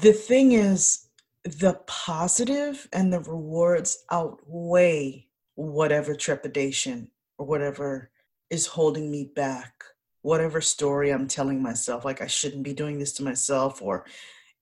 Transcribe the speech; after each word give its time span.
the 0.00 0.12
thing 0.12 0.52
is, 0.52 1.08
the 1.44 1.74
positive 1.86 2.88
and 2.94 3.12
the 3.12 3.20
rewards 3.20 4.04
outweigh 4.10 5.26
whatever 5.56 6.14
trepidation 6.14 7.10
or 7.36 7.44
whatever 7.44 8.10
is 8.48 8.66
holding 8.66 9.10
me 9.10 9.30
back, 9.36 9.84
whatever 10.22 10.62
story 10.62 11.10
I'm 11.10 11.28
telling 11.28 11.62
myself, 11.62 12.06
like 12.06 12.22
I 12.22 12.26
shouldn't 12.26 12.62
be 12.62 12.72
doing 12.72 12.98
this 12.98 13.12
to 13.14 13.22
myself, 13.22 13.82
or 13.82 14.06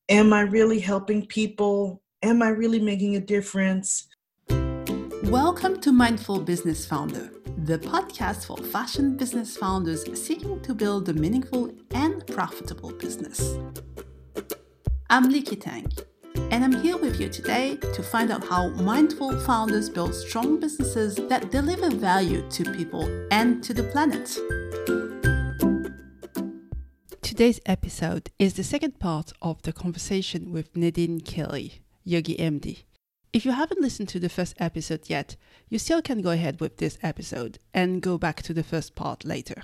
am 0.08 0.32
I 0.32 0.40
really 0.40 0.80
helping 0.80 1.24
people? 1.24 2.03
Am 2.24 2.42
I 2.42 2.49
really 2.49 2.81
making 2.81 3.15
a 3.15 3.21
difference? 3.21 4.08
Welcome 5.24 5.81
to 5.83 5.92
Mindful 5.92 6.40
Business 6.40 6.85
Founder, 6.85 7.31
the 7.56 7.78
podcast 7.78 8.47
for 8.47 8.56
fashion 8.56 9.17
business 9.17 9.56
founders 9.56 10.04
seeking 10.21 10.60
to 10.62 10.74
build 10.74 11.08
a 11.08 11.15
meaningful 11.15 11.72
and 11.92 12.26
profitable 12.26 12.90
business. 12.94 13.56
I'm 15.13 15.29
Liki 15.29 15.61
Tang, 15.61 15.90
and 16.52 16.62
I'm 16.62 16.84
here 16.84 16.97
with 16.97 17.20
you 17.20 17.28
today 17.28 17.74
to 17.95 18.00
find 18.00 18.30
out 18.30 18.46
how 18.46 18.69
mindful 18.69 19.41
founders 19.41 19.91
build 19.91 20.14
strong 20.14 20.60
businesses 20.60 21.16
that 21.16 21.50
deliver 21.50 21.91
value 21.91 22.48
to 22.50 22.73
people 22.73 23.09
and 23.33 23.60
to 23.64 23.74
the 23.74 23.83
planet. 23.83 24.38
Today's 27.23 27.59
episode 27.66 28.30
is 28.38 28.55
the 28.55 28.62
second 28.62 29.00
part 29.00 29.33
of 29.42 29.60
the 29.62 29.73
conversation 29.73 30.52
with 30.52 30.77
Nadine 30.77 31.19
Kelly, 31.19 31.83
Yogi 32.05 32.36
MD. 32.36 32.84
If 33.33 33.45
you 33.45 33.50
haven't 33.50 33.80
listened 33.80 34.11
to 34.11 34.20
the 34.20 34.28
first 34.28 34.55
episode 34.61 35.11
yet, 35.11 35.34
you 35.69 35.80
still 35.80 36.02
can 36.02 36.22
go 36.22 36.30
ahead 36.30 36.61
with 36.61 36.77
this 36.77 36.98
episode 37.02 37.58
and 37.74 38.00
go 38.00 38.16
back 38.16 38.42
to 38.42 38.55
the 38.55 38.62
first 38.62 38.95
part 38.95 39.24
later. 39.24 39.61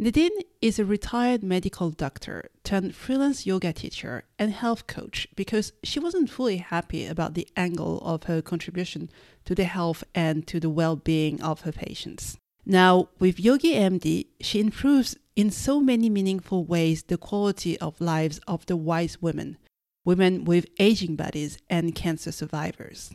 Nadine 0.00 0.30
is 0.62 0.78
a 0.78 0.84
retired 0.84 1.42
medical 1.42 1.90
doctor 1.90 2.50
turned 2.62 2.94
freelance 2.94 3.46
yoga 3.46 3.72
teacher 3.72 4.22
and 4.38 4.52
health 4.52 4.86
coach 4.86 5.26
because 5.34 5.72
she 5.82 5.98
wasn't 5.98 6.30
fully 6.30 6.58
happy 6.58 7.04
about 7.04 7.34
the 7.34 7.48
angle 7.56 8.00
of 8.02 8.22
her 8.24 8.40
contribution 8.40 9.10
to 9.44 9.56
the 9.56 9.64
health 9.64 10.04
and 10.14 10.46
to 10.46 10.60
the 10.60 10.70
well 10.70 10.94
being 10.94 11.42
of 11.42 11.62
her 11.62 11.72
patients. 11.72 12.36
Now, 12.64 13.08
with 13.18 13.40
Yogi 13.40 13.74
MD, 13.74 14.26
she 14.40 14.60
improves 14.60 15.16
in 15.34 15.50
so 15.50 15.80
many 15.80 16.08
meaningful 16.08 16.64
ways 16.64 17.02
the 17.02 17.18
quality 17.18 17.76
of 17.80 18.00
lives 18.00 18.38
of 18.46 18.66
the 18.66 18.76
wise 18.76 19.20
women, 19.20 19.58
women 20.04 20.44
with 20.44 20.66
aging 20.78 21.16
bodies, 21.16 21.58
and 21.68 21.92
cancer 21.92 22.30
survivors. 22.30 23.10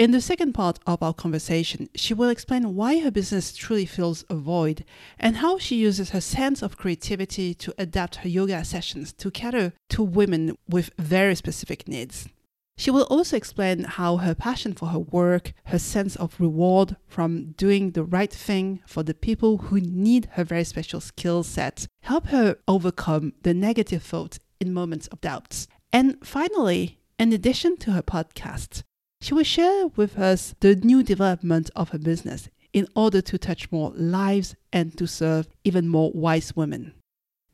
In 0.00 0.12
the 0.12 0.20
second 0.22 0.54
part 0.54 0.78
of 0.86 1.02
our 1.02 1.12
conversation, 1.12 1.90
she 1.94 2.14
will 2.14 2.30
explain 2.30 2.74
why 2.74 3.00
her 3.00 3.10
business 3.10 3.54
truly 3.54 3.84
fills 3.84 4.24
a 4.30 4.34
void 4.34 4.82
and 5.18 5.36
how 5.36 5.58
she 5.58 5.76
uses 5.76 6.08
her 6.08 6.22
sense 6.22 6.62
of 6.62 6.78
creativity 6.78 7.52
to 7.56 7.74
adapt 7.76 8.16
her 8.16 8.28
yoga 8.30 8.64
sessions 8.64 9.12
to 9.12 9.30
cater 9.30 9.74
to 9.90 10.02
women 10.02 10.56
with 10.66 10.88
very 10.96 11.34
specific 11.34 11.86
needs. 11.86 12.30
She 12.78 12.90
will 12.90 13.02
also 13.10 13.36
explain 13.36 13.84
how 13.84 14.16
her 14.16 14.34
passion 14.34 14.72
for 14.72 14.86
her 14.86 14.98
work, 14.98 15.52
her 15.64 15.78
sense 15.78 16.16
of 16.16 16.40
reward 16.40 16.96
from 17.06 17.52
doing 17.58 17.90
the 17.90 18.02
right 18.02 18.32
thing 18.32 18.80
for 18.86 19.02
the 19.02 19.12
people 19.12 19.58
who 19.58 19.82
need 19.82 20.30
her 20.32 20.44
very 20.44 20.64
special 20.64 21.02
skill 21.02 21.42
set, 21.42 21.86
help 22.04 22.28
her 22.28 22.56
overcome 22.66 23.34
the 23.42 23.52
negative 23.52 24.02
thoughts 24.02 24.40
in 24.60 24.72
moments 24.72 25.08
of 25.08 25.20
doubts. 25.20 25.68
And 25.92 26.26
finally, 26.26 27.00
in 27.18 27.34
addition 27.34 27.76
to 27.80 27.92
her 27.92 28.02
podcast, 28.02 28.82
she 29.20 29.34
will 29.34 29.44
share 29.44 29.86
with 29.96 30.18
us 30.18 30.54
the 30.60 30.74
new 30.76 31.02
development 31.02 31.70
of 31.76 31.90
her 31.90 31.98
business 31.98 32.48
in 32.72 32.86
order 32.96 33.20
to 33.20 33.36
touch 33.36 33.70
more 33.70 33.92
lives 33.94 34.54
and 34.72 34.96
to 34.96 35.06
serve 35.06 35.46
even 35.62 35.88
more 35.88 36.10
wise 36.14 36.56
women. 36.56 36.94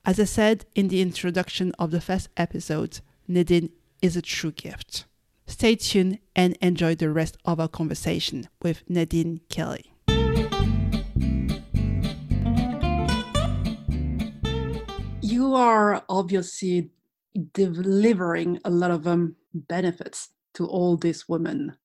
As 0.05 0.21
I 0.21 0.25
said 0.25 0.65
in 0.77 0.89
the 0.89 1.01
introduction 1.01 1.73
of 1.79 1.91
the 1.91 2.01
first 2.01 2.29
episode, 2.37 3.01
Nadine 3.27 3.71
is 4.01 4.17
a 4.17 4.23
true 4.23 4.53
gift. 4.53 5.07
Stay 5.47 5.75
tuned 5.75 6.19
and 6.37 6.57
enjoy 6.61 6.95
the 6.95 7.11
rest 7.11 7.37
of 7.45 7.59
our 7.59 7.69
conversation 7.69 8.49
with 8.63 8.85
Nadine 8.89 9.41
Kelly. 9.49 9.93
You 15.21 15.55
are 15.55 16.05
obviously 16.09 16.91
delivering 17.53 18.61
a 18.65 18.71
lot 18.71 18.93
of 18.93 19.09
um, 19.09 19.35
benefits 19.53 20.31
to 20.57 20.67
all 20.67 20.97
these 20.97 21.29
women. 21.29 21.77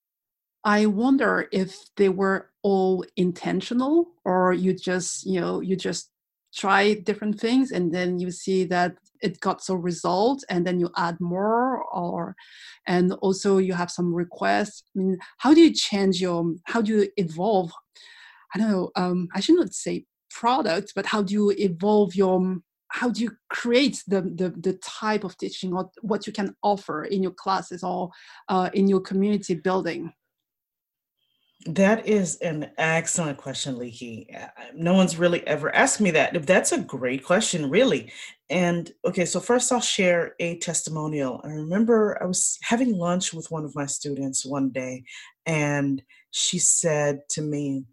I 0.64 0.86
wonder 0.86 1.48
if 1.52 1.76
they 1.96 2.08
were 2.08 2.50
all 2.62 3.04
intentional 3.16 4.12
or 4.24 4.52
you 4.52 4.74
just, 4.74 5.26
you 5.26 5.40
know, 5.40 5.60
you 5.60 5.76
just 5.76 6.10
try 6.54 6.94
different 6.94 7.40
things 7.40 7.72
and 7.72 7.92
then 7.92 8.18
you 8.18 8.30
see 8.30 8.64
that 8.64 8.94
it 9.22 9.40
got 9.40 9.62
some 9.62 9.80
result 9.80 10.44
and 10.48 10.66
then 10.66 10.78
you 10.78 10.90
add 10.96 11.18
more 11.20 11.82
or 11.92 12.34
and 12.86 13.12
also 13.14 13.58
you 13.58 13.72
have 13.72 13.90
some 13.90 14.14
requests. 14.14 14.84
I 14.94 14.98
mean, 14.98 15.18
how 15.38 15.54
do 15.54 15.60
you 15.60 15.72
change 15.72 16.20
your 16.20 16.54
how 16.64 16.82
do 16.82 16.92
you 16.92 17.08
evolve? 17.16 17.72
I 18.54 18.58
don't 18.58 18.70
know, 18.70 18.90
um, 18.96 19.28
I 19.34 19.40
should 19.40 19.56
not 19.56 19.72
say 19.72 20.04
product, 20.30 20.92
but 20.94 21.06
how 21.06 21.22
do 21.22 21.32
you 21.32 21.50
evolve 21.52 22.14
your 22.14 22.58
how 22.92 23.08
do 23.08 23.22
you 23.22 23.32
create 23.48 24.02
the, 24.06 24.20
the, 24.20 24.50
the 24.60 24.74
type 24.74 25.24
of 25.24 25.36
teaching 25.38 25.72
or 25.72 25.90
what 26.02 26.26
you 26.26 26.32
can 26.32 26.54
offer 26.62 27.04
in 27.04 27.22
your 27.22 27.32
classes 27.32 27.82
or 27.82 28.10
uh, 28.48 28.68
in 28.74 28.86
your 28.86 29.00
community 29.00 29.54
building? 29.54 30.12
That 31.64 32.06
is 32.06 32.36
an 32.38 32.70
excellent 32.76 33.38
question, 33.38 33.76
Liki. 33.76 34.26
No 34.74 34.94
one's 34.94 35.16
really 35.16 35.46
ever 35.46 35.74
asked 35.74 36.00
me 36.00 36.10
that. 36.10 36.46
That's 36.46 36.72
a 36.72 36.78
great 36.78 37.24
question, 37.24 37.70
really. 37.70 38.12
And 38.50 38.90
okay, 39.04 39.24
so 39.24 39.40
first 39.40 39.70
I'll 39.70 39.80
share 39.80 40.34
a 40.40 40.58
testimonial. 40.58 41.40
I 41.44 41.48
remember 41.48 42.20
I 42.20 42.26
was 42.26 42.58
having 42.62 42.98
lunch 42.98 43.32
with 43.32 43.50
one 43.50 43.64
of 43.64 43.76
my 43.76 43.86
students 43.86 44.44
one 44.44 44.70
day, 44.70 45.04
and 45.46 46.02
she 46.32 46.58
said 46.58 47.20
to 47.30 47.42
me, 47.42 47.84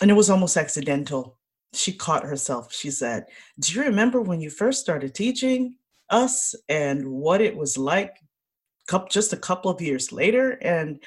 and 0.00 0.10
it 0.10 0.14
was 0.14 0.30
almost 0.30 0.56
accidental 0.56 1.37
she 1.74 1.92
caught 1.92 2.24
herself. 2.24 2.72
She 2.72 2.90
said, 2.90 3.26
Do 3.58 3.72
you 3.72 3.82
remember 3.82 4.20
when 4.20 4.40
you 4.40 4.50
first 4.50 4.80
started 4.80 5.14
teaching 5.14 5.76
us 6.10 6.54
and 6.68 7.06
what 7.08 7.40
it 7.40 7.56
was 7.56 7.76
like 7.76 8.16
just 9.10 9.32
a 9.32 9.36
couple 9.36 9.70
of 9.70 9.80
years 9.80 10.12
later? 10.12 10.52
And 10.62 11.02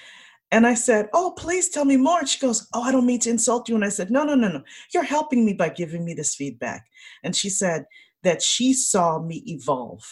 and 0.52 0.68
I 0.68 0.74
said, 0.74 1.10
Oh, 1.14 1.34
please 1.38 1.70
tell 1.70 1.86
me 1.86 1.98
more. 1.98 2.20
And 2.20 2.30
she 2.30 2.40
goes, 2.40 2.68
Oh, 2.74 2.84
I 2.84 2.92
don't 2.92 3.06
mean 3.06 3.20
to 3.22 3.30
insult 3.30 3.70
you. 3.70 3.76
And 3.76 3.86
I 3.86 3.90
said, 3.90 4.12
No, 4.12 4.24
no, 4.24 4.36
no, 4.36 4.50
no. 4.50 4.64
You're 4.94 5.04
helping 5.04 5.46
me 5.46 5.54
by 5.54 5.70
giving 5.70 6.06
me 6.06 6.14
this 6.14 6.36
feedback. 6.36 6.86
And 7.24 7.36
she 7.36 7.50
said 7.50 7.86
that 8.24 8.42
she 8.42 8.74
saw 8.74 9.20
me 9.20 9.44
evolve. 9.48 10.04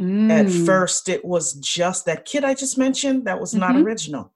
Mm. 0.00 0.30
At 0.30 0.48
first, 0.64 1.08
it 1.08 1.24
was 1.24 1.54
just 1.54 2.06
that 2.06 2.24
kid 2.24 2.44
I 2.44 2.54
just 2.54 2.78
mentioned, 2.78 3.26
that 3.26 3.40
was 3.40 3.52
not 3.52 3.72
mm-hmm. 3.72 3.84
original. 3.84 4.32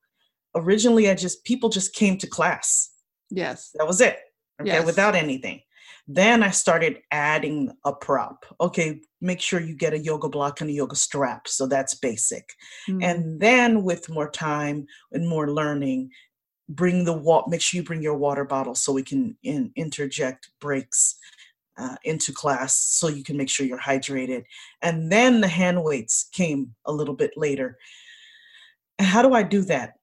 Originally, 0.56 1.09
I 1.09 1.15
just, 1.15 1.44
people 1.44 1.69
just 1.69 1.94
came 1.94 2.19
to 2.19 2.27
class. 2.27 2.91
Yes. 3.31 3.71
That 3.78 3.87
was 3.87 4.00
it 4.00 4.19
okay, 4.62 4.78
yes. 4.78 4.87
without 4.87 5.15
anything. 5.15 5.61
Then 6.09 6.43
I 6.43 6.50
started 6.50 6.99
adding 7.11 7.71
a 7.84 7.93
prop. 7.93 8.45
Okay, 8.61 9.00
make 9.21 9.41
sure 9.41 9.61
you 9.61 9.77
get 9.77 9.93
a 9.93 9.99
yoga 9.99 10.28
block 10.28 10.61
and 10.61 10.69
a 10.69 10.73
yoga 10.73 10.97
strap. 10.97 11.47
So 11.47 11.67
that's 11.67 11.95
basic. 11.95 12.49
Mm-hmm. 12.89 13.03
And 13.03 13.41
then 13.41 13.84
with 13.84 14.09
more 14.09 14.28
time 14.31 14.87
and 15.12 15.28
more 15.28 15.50
learning, 15.50 16.11
bring 16.69 17.05
the 17.05 17.12
water, 17.12 17.49
make 17.49 17.61
sure 17.61 17.78
you 17.78 17.84
bring 17.84 18.03
your 18.03 18.17
water 18.17 18.45
bottle 18.45 18.75
so 18.75 18.93
we 18.93 19.03
can 19.05 19.37
in, 19.43 19.71
interject 19.77 20.50
breaks 20.61 21.17
uh, 21.79 21.97
into 22.05 22.33
class 22.33 22.77
so 22.77 23.09
you 23.09 23.23
can 23.23 23.37
make 23.37 23.49
sure 23.49 23.67
you're 23.67 23.79
hydrated. 23.79 24.44
And 24.83 25.11
then 25.11 25.41
the 25.41 25.49
hand 25.49 25.83
weights 25.84 26.29
came 26.33 26.75
a 26.84 26.93
little 26.93 27.15
bit 27.15 27.33
later. 27.37 27.79
How 28.99 29.23
do 29.23 29.34
I 29.34 29.43
do 29.43 29.62
that? 29.62 29.94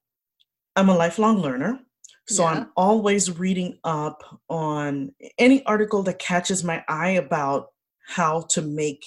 I'm 0.75 0.89
a 0.89 0.95
lifelong 0.95 1.39
learner. 1.39 1.79
So 2.29 2.43
yeah. 2.43 2.51
I'm 2.51 2.69
always 2.77 3.39
reading 3.39 3.79
up 3.83 4.39
on 4.49 5.13
any 5.39 5.65
article 5.65 6.03
that 6.03 6.19
catches 6.19 6.63
my 6.63 6.83
eye 6.87 7.11
about 7.11 7.69
how 8.07 8.41
to 8.49 8.61
make 8.61 9.03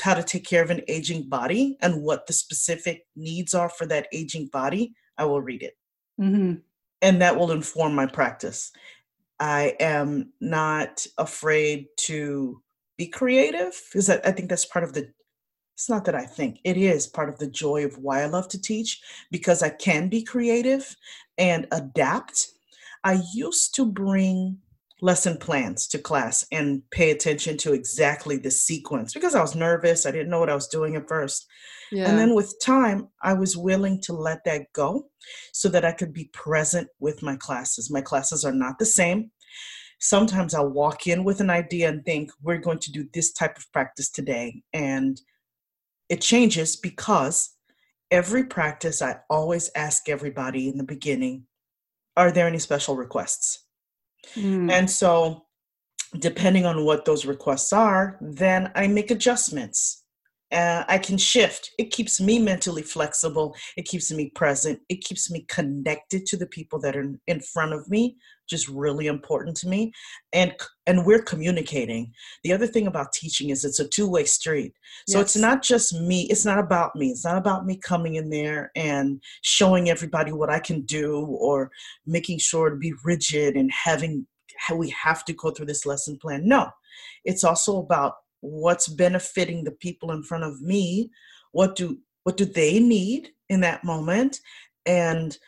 how 0.00 0.14
to 0.14 0.22
take 0.22 0.46
care 0.46 0.62
of 0.62 0.70
an 0.70 0.82
aging 0.86 1.28
body 1.28 1.76
and 1.80 2.02
what 2.02 2.28
the 2.28 2.32
specific 2.32 3.06
needs 3.16 3.54
are 3.54 3.68
for 3.68 3.86
that 3.86 4.06
aging 4.12 4.46
body. 4.52 4.94
I 5.18 5.24
will 5.24 5.40
read 5.40 5.64
it. 5.64 5.76
Mm-hmm. 6.20 6.60
And 7.02 7.20
that 7.20 7.36
will 7.36 7.50
inform 7.50 7.92
my 7.92 8.06
practice. 8.06 8.70
I 9.40 9.74
am 9.80 10.32
not 10.40 11.04
afraid 11.18 11.86
to 12.02 12.62
be 12.96 13.08
creative 13.08 13.74
because 13.90 14.08
I, 14.08 14.20
I 14.24 14.30
think 14.30 14.48
that's 14.48 14.64
part 14.64 14.84
of 14.84 14.92
the 14.92 15.10
it's 15.74 15.90
not 15.90 16.04
that 16.04 16.14
I 16.14 16.24
think 16.24 16.60
it 16.64 16.76
is 16.76 17.06
part 17.06 17.28
of 17.28 17.38
the 17.38 17.48
joy 17.48 17.84
of 17.84 17.98
why 17.98 18.22
I 18.22 18.26
love 18.26 18.48
to 18.48 18.60
teach 18.60 19.02
because 19.30 19.62
I 19.62 19.70
can 19.70 20.08
be 20.08 20.22
creative 20.22 20.96
and 21.36 21.66
adapt. 21.72 22.48
I 23.02 23.20
used 23.34 23.74
to 23.74 23.84
bring 23.84 24.58
lesson 25.02 25.36
plans 25.36 25.86
to 25.88 25.98
class 25.98 26.46
and 26.50 26.82
pay 26.90 27.10
attention 27.10 27.58
to 27.58 27.72
exactly 27.72 28.38
the 28.38 28.50
sequence 28.50 29.12
because 29.12 29.34
I 29.34 29.42
was 29.42 29.54
nervous. 29.54 30.06
I 30.06 30.12
didn't 30.12 30.30
know 30.30 30.38
what 30.38 30.48
I 30.48 30.54
was 30.54 30.68
doing 30.68 30.96
at 30.96 31.08
first. 31.08 31.46
Yeah. 31.90 32.08
And 32.08 32.18
then 32.18 32.34
with 32.34 32.54
time, 32.62 33.08
I 33.22 33.34
was 33.34 33.56
willing 33.56 34.00
to 34.02 34.12
let 34.12 34.44
that 34.44 34.72
go 34.72 35.08
so 35.52 35.68
that 35.68 35.84
I 35.84 35.92
could 35.92 36.12
be 36.12 36.30
present 36.32 36.88
with 37.00 37.22
my 37.22 37.36
classes. 37.36 37.90
My 37.90 38.00
classes 38.00 38.44
are 38.44 38.52
not 38.52 38.78
the 38.78 38.86
same. 38.86 39.30
Sometimes 40.00 40.54
I'll 40.54 40.70
walk 40.70 41.06
in 41.06 41.24
with 41.24 41.40
an 41.40 41.50
idea 41.50 41.88
and 41.88 42.04
think, 42.04 42.30
we're 42.42 42.58
going 42.58 42.78
to 42.80 42.92
do 42.92 43.06
this 43.12 43.32
type 43.32 43.56
of 43.56 43.70
practice 43.72 44.10
today. 44.10 44.62
And 44.72 45.20
it 46.08 46.20
changes 46.20 46.76
because 46.76 47.54
every 48.10 48.44
practice 48.44 49.02
I 49.02 49.16
always 49.28 49.70
ask 49.74 50.08
everybody 50.08 50.68
in 50.68 50.78
the 50.78 50.84
beginning, 50.84 51.46
are 52.16 52.30
there 52.30 52.46
any 52.46 52.58
special 52.58 52.96
requests? 52.96 53.64
Mm. 54.36 54.70
And 54.70 54.90
so 54.90 55.46
depending 56.18 56.64
on 56.64 56.84
what 56.84 57.04
those 57.04 57.26
requests 57.26 57.72
are, 57.72 58.18
then 58.20 58.70
I 58.74 58.86
make 58.86 59.10
adjustments 59.10 60.03
uh, 60.54 60.84
I 60.88 60.98
can 60.98 61.18
shift. 61.18 61.70
It 61.78 61.90
keeps 61.90 62.20
me 62.20 62.38
mentally 62.38 62.82
flexible. 62.82 63.54
It 63.76 63.86
keeps 63.86 64.12
me 64.12 64.30
present. 64.34 64.80
It 64.88 65.02
keeps 65.02 65.30
me 65.30 65.44
connected 65.48 66.26
to 66.26 66.36
the 66.36 66.46
people 66.46 66.78
that 66.80 66.96
are 66.96 67.14
in 67.26 67.40
front 67.40 67.72
of 67.72 67.88
me, 67.90 68.16
just 68.48 68.68
really 68.68 69.06
important 69.08 69.56
to 69.58 69.68
me. 69.68 69.92
And 70.32 70.54
and 70.86 71.04
we're 71.04 71.22
communicating. 71.22 72.12
The 72.44 72.52
other 72.52 72.66
thing 72.66 72.86
about 72.86 73.12
teaching 73.12 73.50
is 73.50 73.64
it's 73.64 73.80
a 73.80 73.88
two-way 73.88 74.24
street. 74.24 74.72
So 75.08 75.18
yes. 75.18 75.26
it's 75.26 75.36
not 75.36 75.62
just 75.62 75.94
me. 75.94 76.22
It's 76.30 76.44
not 76.44 76.58
about 76.58 76.94
me. 76.94 77.08
It's 77.08 77.24
not 77.24 77.38
about 77.38 77.66
me 77.66 77.76
coming 77.76 78.14
in 78.14 78.30
there 78.30 78.70
and 78.76 79.20
showing 79.42 79.90
everybody 79.90 80.32
what 80.32 80.50
I 80.50 80.60
can 80.60 80.82
do 80.82 81.26
or 81.40 81.70
making 82.06 82.38
sure 82.38 82.70
to 82.70 82.76
be 82.76 82.92
rigid 83.04 83.56
and 83.56 83.70
having 83.72 84.26
how 84.58 84.76
we 84.76 84.90
have 84.90 85.24
to 85.24 85.32
go 85.32 85.50
through 85.50 85.66
this 85.66 85.84
lesson 85.84 86.16
plan. 86.16 86.46
No, 86.46 86.70
it's 87.24 87.44
also 87.44 87.78
about 87.78 88.14
what's 88.44 88.88
benefiting 88.88 89.64
the 89.64 89.72
people 89.72 90.12
in 90.12 90.22
front 90.22 90.44
of 90.44 90.60
me 90.60 91.10
what 91.52 91.74
do 91.74 91.98
what 92.24 92.36
do 92.36 92.44
they 92.44 92.78
need 92.78 93.30
in 93.48 93.60
that 93.60 93.84
moment 93.84 94.38
and 94.86 95.38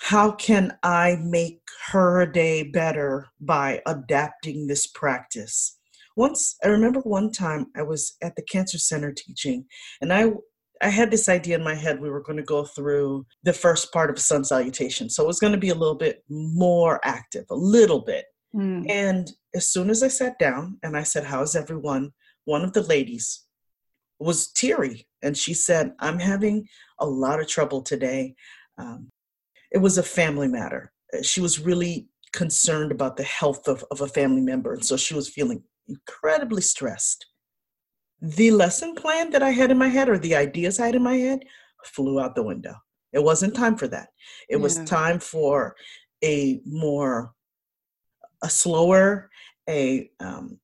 how 0.00 0.32
can 0.32 0.76
i 0.82 1.16
make 1.22 1.60
her 1.90 2.26
day 2.26 2.64
better 2.64 3.28
by 3.40 3.80
adapting 3.86 4.66
this 4.66 4.88
practice 4.88 5.78
once 6.16 6.56
i 6.64 6.68
remember 6.68 7.00
one 7.00 7.30
time 7.30 7.66
i 7.76 7.82
was 7.82 8.16
at 8.22 8.34
the 8.34 8.42
cancer 8.42 8.78
center 8.78 9.12
teaching 9.12 9.64
and 10.00 10.12
i 10.12 10.30
I 10.82 10.88
had 10.88 11.10
this 11.10 11.28
idea 11.28 11.56
in 11.56 11.64
my 11.64 11.74
head 11.74 12.00
we 12.00 12.10
were 12.10 12.22
going 12.22 12.36
to 12.36 12.42
go 12.42 12.64
through 12.64 13.24
the 13.44 13.52
first 13.52 13.92
part 13.92 14.10
of 14.10 14.18
sun 14.18 14.44
salutation. 14.44 15.08
So 15.08 15.22
it 15.24 15.26
was 15.26 15.40
going 15.40 15.54
to 15.54 15.58
be 15.58 15.70
a 15.70 15.74
little 15.74 15.94
bit 15.94 16.22
more 16.28 17.00
active, 17.02 17.46
a 17.50 17.56
little 17.56 18.00
bit. 18.00 18.26
Mm. 18.56 18.90
And 18.90 19.30
as 19.54 19.68
soon 19.68 19.90
as 19.90 20.02
I 20.02 20.08
sat 20.08 20.38
down 20.38 20.78
and 20.82 20.96
I 20.96 21.02
said, 21.02 21.24
How's 21.24 21.54
everyone? 21.54 22.12
One 22.44 22.62
of 22.62 22.72
the 22.72 22.82
ladies 22.82 23.42
was 24.18 24.50
teary 24.52 25.06
and 25.22 25.36
she 25.36 25.52
said, 25.52 25.92
I'm 25.98 26.18
having 26.18 26.66
a 26.98 27.06
lot 27.06 27.40
of 27.40 27.48
trouble 27.48 27.82
today. 27.82 28.34
Um, 28.78 29.10
it 29.70 29.78
was 29.78 29.98
a 29.98 30.02
family 30.02 30.48
matter. 30.48 30.92
Uh, 31.12 31.22
she 31.22 31.40
was 31.40 31.60
really 31.60 32.08
concerned 32.32 32.92
about 32.92 33.16
the 33.16 33.24
health 33.24 33.68
of, 33.68 33.84
of 33.90 34.00
a 34.00 34.08
family 34.08 34.40
member. 34.40 34.72
And 34.72 34.84
so 34.84 34.96
she 34.96 35.14
was 35.14 35.28
feeling 35.28 35.62
incredibly 35.88 36.62
stressed. 36.62 37.26
The 38.22 38.50
lesson 38.50 38.94
plan 38.94 39.30
that 39.30 39.42
I 39.42 39.50
had 39.50 39.70
in 39.70 39.78
my 39.78 39.88
head 39.88 40.08
or 40.08 40.18
the 40.18 40.34
ideas 40.34 40.80
I 40.80 40.86
had 40.86 40.94
in 40.94 41.02
my 41.02 41.16
head 41.16 41.40
flew 41.84 42.20
out 42.20 42.34
the 42.34 42.42
window. 42.42 42.74
It 43.12 43.22
wasn't 43.22 43.54
time 43.54 43.76
for 43.76 43.88
that. 43.88 44.08
It 44.48 44.56
yeah. 44.56 44.62
was 44.62 44.82
time 44.84 45.18
for 45.18 45.74
a 46.24 46.60
more 46.64 47.32
a 48.42 48.50
slower, 48.50 49.30
a 49.68 50.10
um, 50.20 50.58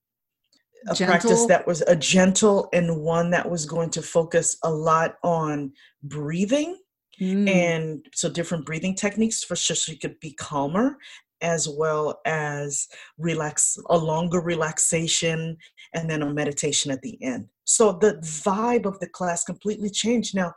a 0.88 0.94
gentle. 0.94 1.06
practice 1.06 1.46
that 1.46 1.66
was 1.66 1.82
a 1.82 1.96
gentle 1.96 2.69
and 2.72 3.02
one 3.02 3.30
that 3.30 3.48
was 3.48 3.66
going 3.66 3.90
to 3.90 4.02
focus 4.02 4.56
a 4.64 4.70
lot 4.70 5.14
on 5.22 5.72
breathing 6.02 6.76
mm. 7.20 7.48
and 7.48 8.04
so 8.12 8.28
different 8.28 8.66
breathing 8.66 8.94
techniques 8.94 9.44
for 9.44 9.54
sure 9.54 9.76
so 9.76 9.92
she 9.92 9.96
could 9.98 10.19
be 10.20 10.32
calmer 10.32 10.96
as 11.40 11.69
well 11.69 12.20
as 12.24 12.88
relax 13.19 13.76
a 13.90 13.96
longer 13.96 14.40
relaxation 14.40 15.56
and 15.94 16.10
then 16.10 16.22
a 16.22 16.34
meditation 16.34 16.90
at 16.90 17.02
the 17.02 17.16
end 17.22 17.46
so 17.64 17.92
the 17.92 18.14
vibe 18.44 18.86
of 18.86 18.98
the 18.98 19.08
class 19.08 19.44
completely 19.44 19.90
changed 19.90 20.34
now 20.34 20.52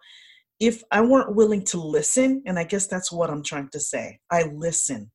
if 0.60 0.84
i 0.92 1.02
weren't 1.02 1.36
willing 1.36 1.64
to 1.64 1.80
listen 1.80 2.42
and 2.48 2.58
i 2.58 2.64
guess 2.64 2.88
that's 2.88 3.12
what 3.12 3.30
i'm 3.30 3.44
trying 3.44 3.70
to 3.70 3.80
say 3.80 4.20
i 4.32 4.44
listen 4.54 5.12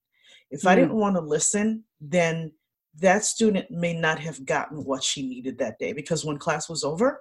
if 0.51 0.63
mm. 0.63 0.71
I 0.71 0.75
didn't 0.75 0.95
want 0.95 1.17
to 1.17 1.23
listen, 1.23 1.85
then 2.01 2.53
that 2.99 3.25
student 3.25 3.71
may 3.71 3.95
not 3.95 4.19
have 4.19 4.45
gotten 4.45 4.85
what 4.85 5.03
she 5.03 5.27
needed 5.27 5.59
that 5.59 5.79
day 5.79 5.93
because 5.93 6.25
when 6.25 6.39
class 6.39 6.69
was 6.69 6.85
over, 6.85 7.21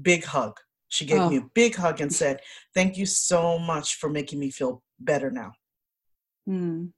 big 0.00 0.24
hug. 0.24 0.58
She 0.88 1.06
gave 1.06 1.20
oh. 1.20 1.30
me 1.30 1.38
a 1.38 1.48
big 1.54 1.74
hug 1.74 2.00
and 2.00 2.12
said, 2.12 2.40
Thank 2.74 2.96
you 2.96 3.06
so 3.06 3.58
much 3.58 3.96
for 3.96 4.08
making 4.08 4.38
me 4.38 4.50
feel 4.50 4.82
better 5.00 5.30
now. 5.30 5.52
Mm. 6.48 6.92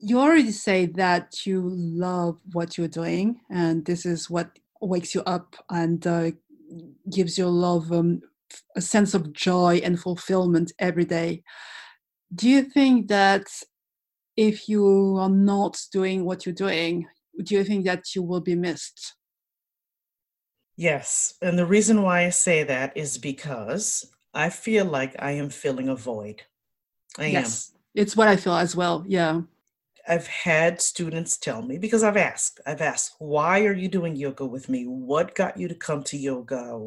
You 0.00 0.20
already 0.20 0.52
say 0.52 0.86
that 0.86 1.46
you 1.46 1.68
love 1.68 2.38
what 2.52 2.78
you're 2.78 2.88
doing, 2.88 3.40
and 3.50 3.84
this 3.84 4.06
is 4.06 4.30
what 4.30 4.50
wakes 4.80 5.14
you 5.14 5.22
up 5.22 5.56
and 5.68 6.06
uh, 6.06 6.30
gives 7.12 7.38
you 7.38 7.48
of 7.48 7.92
um, 7.92 8.22
a 8.76 8.80
sense 8.80 9.14
of 9.14 9.32
joy 9.32 9.80
and 9.82 10.00
fulfillment 10.00 10.72
every 10.78 11.04
day. 11.04 11.42
Do 12.34 12.48
you 12.48 12.62
think 12.62 13.08
that 13.08 13.46
if 14.40 14.70
you 14.70 15.18
are 15.18 15.28
not 15.28 15.78
doing 15.92 16.24
what 16.24 16.46
you're 16.46 16.54
doing, 16.54 17.06
do 17.42 17.54
you 17.54 17.62
think 17.62 17.84
that 17.84 18.14
you 18.14 18.22
will 18.22 18.40
be 18.40 18.54
missed? 18.54 19.14
Yes. 20.78 21.34
And 21.42 21.58
the 21.58 21.66
reason 21.66 22.00
why 22.00 22.24
I 22.24 22.30
say 22.30 22.62
that 22.62 22.96
is 22.96 23.18
because 23.18 24.10
I 24.32 24.48
feel 24.48 24.86
like 24.86 25.14
I 25.18 25.32
am 25.32 25.50
filling 25.50 25.90
a 25.90 25.94
void. 25.94 26.40
I 27.18 27.26
yes. 27.26 27.72
am. 27.74 27.80
It's 27.94 28.16
what 28.16 28.28
I 28.28 28.36
feel 28.36 28.54
as 28.54 28.74
well. 28.74 29.04
Yeah. 29.06 29.42
I've 30.08 30.26
had 30.26 30.80
students 30.80 31.36
tell 31.36 31.60
me 31.60 31.76
because 31.76 32.02
I've 32.02 32.16
asked, 32.16 32.60
I've 32.66 32.80
asked, 32.80 33.16
why 33.18 33.66
are 33.66 33.74
you 33.74 33.88
doing 33.88 34.16
yoga 34.16 34.46
with 34.46 34.70
me? 34.70 34.84
What 34.84 35.34
got 35.34 35.58
you 35.58 35.68
to 35.68 35.74
come 35.74 36.02
to 36.04 36.16
yoga? 36.16 36.78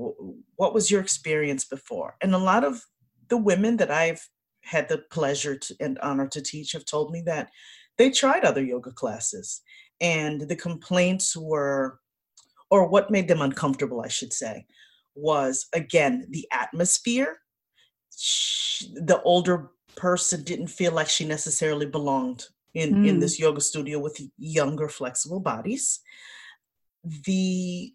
What 0.56 0.74
was 0.74 0.90
your 0.90 1.02
experience 1.02 1.66
before? 1.66 2.16
And 2.20 2.34
a 2.34 2.40
lot 2.40 2.64
of 2.64 2.84
the 3.28 3.38
women 3.38 3.78
that 3.78 3.92
I've 3.92 4.28
had 4.64 4.88
the 4.90 5.00
pleasure 5.12 5.58
to, 5.58 5.76
and 5.80 6.00
honor 6.00 6.28
to 6.28 6.42
teach 6.42 6.72
have 6.72 6.86
told 6.86 7.12
me 7.12 7.22
that 7.26 7.50
they 7.98 8.10
tried 8.10 8.44
other 8.44 8.64
yoga 8.64 8.92
classes 8.92 9.62
and 10.02 10.42
the 10.42 10.56
complaints 10.56 11.36
were 11.36 12.00
or 12.70 12.88
what 12.88 13.12
made 13.12 13.28
them 13.28 13.42
uncomfortable 13.42 14.02
i 14.02 14.08
should 14.08 14.34
say 14.34 14.66
was 15.16 15.68
again 15.74 16.26
the 16.30 16.48
atmosphere 16.52 17.38
she, 18.16 18.94
the 18.96 19.22
older 19.24 19.72
person 19.96 20.44
didn't 20.44 20.68
feel 20.68 20.92
like 20.92 21.10
she 21.10 21.26
necessarily 21.26 21.86
belonged 21.86 22.46
in 22.74 22.94
mm. 22.96 23.08
in 23.08 23.20
this 23.20 23.40
yoga 23.40 23.62
studio 23.62 24.00
with 24.00 24.20
younger 24.38 24.90
flexible 24.90 25.40
bodies 25.40 26.00
the 27.26 27.94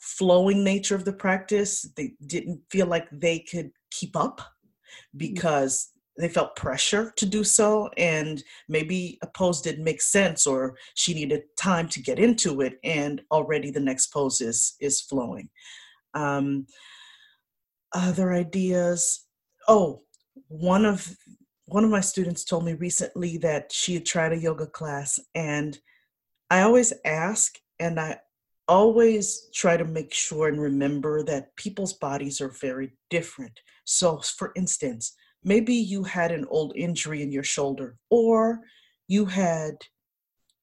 flowing 0.00 0.64
nature 0.64 0.94
of 0.94 1.04
the 1.04 1.12
practice 1.12 1.82
they 1.96 2.14
didn't 2.26 2.60
feel 2.70 2.86
like 2.86 3.06
they 3.12 3.38
could 3.38 3.70
keep 3.90 4.16
up 4.16 4.40
mm. 4.40 5.18
because 5.18 5.92
they 6.18 6.28
felt 6.28 6.56
pressure 6.56 7.12
to 7.16 7.26
do 7.26 7.44
so 7.44 7.88
and 7.96 8.42
maybe 8.68 9.18
a 9.22 9.26
pose 9.26 9.60
didn't 9.60 9.84
make 9.84 10.00
sense 10.00 10.46
or 10.46 10.76
she 10.94 11.14
needed 11.14 11.42
time 11.56 11.88
to 11.88 12.00
get 12.02 12.18
into 12.18 12.60
it 12.60 12.78
and 12.84 13.22
already 13.30 13.70
the 13.70 13.80
next 13.80 14.08
pose 14.08 14.40
is 14.40 14.76
is 14.80 15.00
flowing. 15.00 15.48
Um, 16.14 16.66
other 17.92 18.32
ideas? 18.32 19.26
Oh 19.68 20.02
one 20.48 20.84
of 20.84 21.16
one 21.66 21.84
of 21.84 21.90
my 21.90 22.00
students 22.00 22.44
told 22.44 22.64
me 22.64 22.74
recently 22.74 23.38
that 23.38 23.72
she 23.72 23.94
had 23.94 24.06
tried 24.06 24.32
a 24.32 24.38
yoga 24.38 24.66
class 24.66 25.18
and 25.34 25.78
i 26.50 26.60
always 26.60 26.92
ask 27.04 27.58
and 27.80 27.98
i 27.98 28.16
always 28.68 29.48
try 29.54 29.76
to 29.76 29.84
make 29.84 30.12
sure 30.12 30.48
and 30.48 30.60
remember 30.60 31.22
that 31.22 31.54
people's 31.56 31.92
bodies 31.92 32.40
are 32.40 32.48
very 32.48 32.92
different. 33.10 33.60
So 33.84 34.18
for 34.18 34.52
instance 34.56 35.14
maybe 35.46 35.74
you 35.74 36.02
had 36.02 36.32
an 36.32 36.44
old 36.50 36.76
injury 36.76 37.22
in 37.22 37.32
your 37.32 37.44
shoulder 37.44 37.96
or 38.10 38.60
you 39.06 39.24
had 39.24 39.76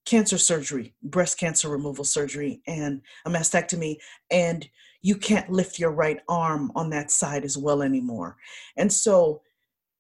cancer 0.06 0.38
surgery, 0.38 0.94
breast 1.02 1.40
cancer 1.40 1.70
removal 1.70 2.04
surgery, 2.04 2.62
and 2.68 3.02
a 3.26 3.30
mastectomy, 3.30 3.96
and 4.30 4.68
you 5.02 5.16
can't 5.16 5.50
lift 5.50 5.80
your 5.80 5.92
right 5.92 6.20
arm 6.28 6.70
on 6.76 6.90
that 6.90 7.10
side 7.10 7.46
as 7.46 7.58
well 7.58 7.82
anymore. 7.82 8.36
And 8.78 8.92
so, 8.92 9.42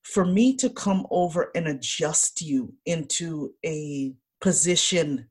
for 0.02 0.25
me 0.25 0.54
to 0.58 0.70
come 0.70 1.08
over 1.10 1.50
and 1.56 1.68
adjust 1.70 2.42
you 2.42 2.74
into 2.86 3.54
a 3.66 4.13
position 4.42 5.30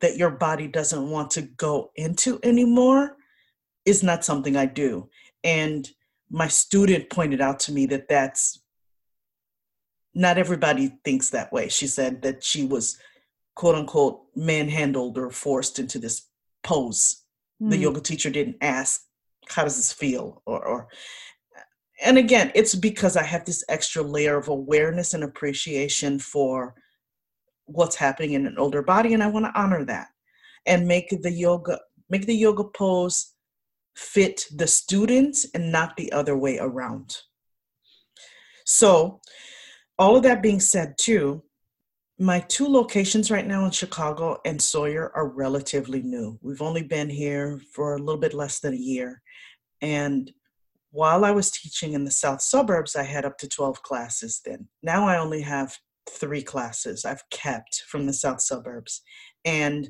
that 0.00 0.16
your 0.16 0.30
body 0.30 0.66
doesn't 0.66 1.08
want 1.08 1.30
to 1.30 1.42
go 1.42 1.92
into 1.94 2.40
anymore 2.42 3.16
is 3.84 4.02
not 4.02 4.24
something 4.24 4.56
I 4.56 4.66
do. 4.66 5.08
And 5.44 5.88
my 6.28 6.48
student 6.48 7.08
pointed 7.10 7.40
out 7.40 7.60
to 7.60 7.72
me 7.72 7.86
that 7.86 8.08
that's 8.08 8.60
not 10.14 10.38
everybody 10.38 10.92
thinks 11.04 11.30
that 11.30 11.52
way. 11.52 11.68
She 11.68 11.86
said 11.86 12.22
that 12.22 12.42
she 12.42 12.64
was 12.64 12.98
quote 13.54 13.74
unquote 13.74 14.22
manhandled 14.34 15.18
or 15.18 15.30
forced 15.30 15.78
into 15.78 15.98
this 15.98 16.26
pose. 16.62 17.24
Mm. 17.62 17.70
The 17.70 17.76
hmm. 17.76 17.82
yoga 17.82 18.00
teacher 18.00 18.30
didn't 18.30 18.56
ask, 18.60 19.02
how 19.48 19.64
does 19.64 19.76
this 19.76 19.92
feel? 19.92 20.42
Or, 20.46 20.64
or 20.64 20.88
and 22.02 22.16
again, 22.16 22.50
it's 22.54 22.74
because 22.74 23.16
I 23.16 23.22
have 23.22 23.44
this 23.44 23.64
extra 23.68 24.02
layer 24.02 24.38
of 24.38 24.48
awareness 24.48 25.12
and 25.12 25.22
appreciation 25.22 26.18
for 26.18 26.74
what's 27.66 27.96
happening 27.96 28.32
in 28.32 28.46
an 28.46 28.58
older 28.58 28.82
body, 28.82 29.14
and 29.14 29.22
I 29.22 29.26
want 29.28 29.44
to 29.46 29.60
honor 29.60 29.84
that 29.84 30.08
and 30.66 30.88
make 30.88 31.10
the 31.22 31.30
yoga 31.30 31.78
make 32.08 32.26
the 32.26 32.34
yoga 32.34 32.64
pose 32.64 33.34
fit 33.94 34.46
the 34.54 34.66
students 34.66 35.46
and 35.54 35.70
not 35.70 35.96
the 35.96 36.10
other 36.12 36.36
way 36.36 36.58
around. 36.58 37.18
So, 38.64 39.20
all 40.00 40.16
of 40.16 40.22
that 40.22 40.42
being 40.42 40.60
said, 40.60 40.96
too, 40.96 41.42
my 42.18 42.40
two 42.40 42.66
locations 42.66 43.30
right 43.30 43.46
now 43.46 43.66
in 43.66 43.70
Chicago 43.70 44.38
and 44.46 44.60
Sawyer 44.60 45.12
are 45.14 45.28
relatively 45.28 46.02
new. 46.02 46.38
We've 46.42 46.62
only 46.62 46.82
been 46.82 47.10
here 47.10 47.60
for 47.72 47.94
a 47.94 47.98
little 47.98 48.20
bit 48.20 48.32
less 48.32 48.60
than 48.60 48.72
a 48.72 48.78
year. 48.78 49.20
And 49.82 50.32
while 50.90 51.24
I 51.24 51.32
was 51.32 51.50
teaching 51.50 51.92
in 51.92 52.04
the 52.04 52.10
south 52.10 52.40
suburbs, 52.40 52.96
I 52.96 53.02
had 53.02 53.26
up 53.26 53.36
to 53.38 53.48
12 53.48 53.82
classes 53.82 54.40
then. 54.44 54.68
Now 54.82 55.06
I 55.06 55.18
only 55.18 55.42
have 55.42 55.76
three 56.08 56.42
classes 56.42 57.04
I've 57.04 57.28
kept 57.30 57.82
from 57.86 58.06
the 58.06 58.12
south 58.14 58.40
suburbs. 58.40 59.02
And 59.44 59.88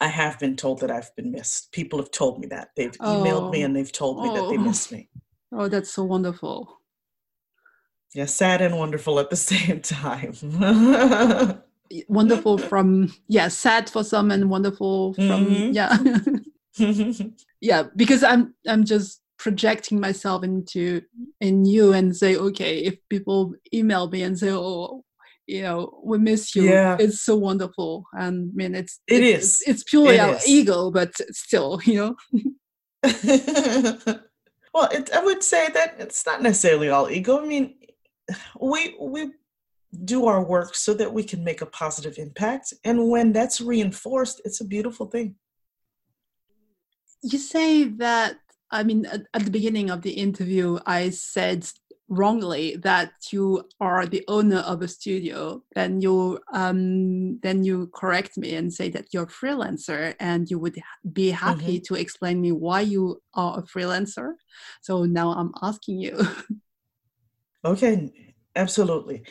I 0.00 0.08
have 0.08 0.38
been 0.38 0.56
told 0.56 0.80
that 0.80 0.90
I've 0.90 1.14
been 1.16 1.32
missed. 1.32 1.70
People 1.72 1.98
have 1.98 2.10
told 2.10 2.40
me 2.40 2.46
that. 2.48 2.68
They've 2.76 2.92
emailed 2.92 3.52
me 3.52 3.62
oh. 3.62 3.66
and 3.66 3.76
they've 3.76 3.92
told 3.92 4.22
me 4.22 4.30
oh. 4.30 4.34
that 4.34 4.50
they 4.50 4.58
oh. 4.58 4.64
miss 4.64 4.90
me. 4.90 5.10
Oh, 5.52 5.68
that's 5.68 5.92
so 5.92 6.02
wonderful. 6.02 6.80
Yeah, 8.14 8.26
sad 8.26 8.62
and 8.62 8.78
wonderful 8.78 9.18
at 9.18 9.30
the 9.30 9.36
same 9.52 9.80
time. 9.80 10.34
wonderful 12.08 12.58
from 12.58 13.12
yeah, 13.28 13.48
sad 13.48 13.90
for 13.90 14.04
some 14.04 14.30
and 14.30 14.50
wonderful 14.50 15.14
from 15.14 15.46
mm-hmm. 15.46 15.72
yeah. 15.72 15.98
yeah, 17.60 17.84
because 17.94 18.22
I'm 18.22 18.54
I'm 18.66 18.84
just 18.84 19.20
projecting 19.38 20.00
myself 20.00 20.42
into 20.42 21.02
in 21.40 21.64
you 21.64 21.92
and 21.92 22.16
say, 22.16 22.36
okay, 22.36 22.78
if 22.80 22.96
people 23.08 23.54
email 23.72 24.08
me 24.08 24.22
and 24.22 24.38
say, 24.38 24.50
oh, 24.50 25.04
you 25.46 25.62
know, 25.62 26.00
we 26.02 26.18
miss 26.18 26.56
you, 26.56 26.64
yeah. 26.64 26.96
it's 26.98 27.20
so 27.22 27.36
wonderful. 27.36 28.06
And 28.12 28.50
I 28.50 28.54
mean, 28.54 28.74
it's 28.74 29.00
it 29.06 29.22
it's, 29.22 29.46
is. 29.46 29.62
it's, 29.66 29.84
purely 29.84 30.16
it 30.16 30.20
our 30.20 30.34
is. 30.36 30.48
ego, 30.48 30.90
but 30.90 31.14
still, 31.30 31.80
you 31.84 31.94
know. 31.94 32.16
well, 34.74 34.88
it, 34.90 35.12
I 35.12 35.22
would 35.22 35.44
say 35.44 35.68
that 35.68 35.96
it's 35.98 36.26
not 36.26 36.42
necessarily 36.42 36.88
all 36.88 37.08
ego. 37.08 37.40
I 37.40 37.46
mean, 37.46 37.76
we 38.60 38.96
we 39.00 39.30
do 40.04 40.26
our 40.26 40.42
work 40.42 40.74
so 40.74 40.92
that 40.94 41.12
we 41.12 41.22
can 41.22 41.42
make 41.42 41.62
a 41.62 41.66
positive 41.66 42.18
impact, 42.18 42.74
and 42.84 43.08
when 43.08 43.32
that's 43.32 43.60
reinforced, 43.60 44.40
it's 44.44 44.60
a 44.60 44.64
beautiful 44.64 45.06
thing. 45.06 45.36
You 47.22 47.38
say 47.38 47.84
that 47.84 48.36
I 48.70 48.82
mean, 48.82 49.06
at, 49.06 49.22
at, 49.32 49.44
the 49.44 49.50
beginning 49.50 49.90
of 49.90 50.02
the 50.02 50.10
interview, 50.10 50.78
I 50.86 51.10
said 51.10 51.68
wrongly 52.08 52.76
that 52.76 53.12
you 53.32 53.68
are 53.80 54.06
the 54.06 54.24
owner 54.28 54.58
of 54.58 54.82
a 54.82 54.88
studio. 54.88 55.62
Then 55.74 56.00
you 56.00 56.40
um, 56.52 57.38
then 57.40 57.64
you 57.64 57.90
correct 57.94 58.36
me 58.36 58.54
and 58.54 58.72
say 58.72 58.88
that 58.90 59.06
you're 59.12 59.24
a 59.24 59.26
freelancer, 59.26 60.14
and 60.20 60.50
you 60.50 60.58
would 60.58 60.78
be 61.12 61.30
happy 61.30 61.78
mm-hmm. 61.78 61.94
to 61.94 62.00
explain 62.00 62.40
me 62.40 62.52
why 62.52 62.80
you 62.80 63.20
are 63.34 63.58
a 63.58 63.62
freelancer. 63.62 64.34
So 64.82 65.04
now 65.04 65.30
I'm 65.30 65.52
asking 65.62 66.00
you. 66.00 66.18
okay, 67.66 68.10
absolutely. 68.54 69.22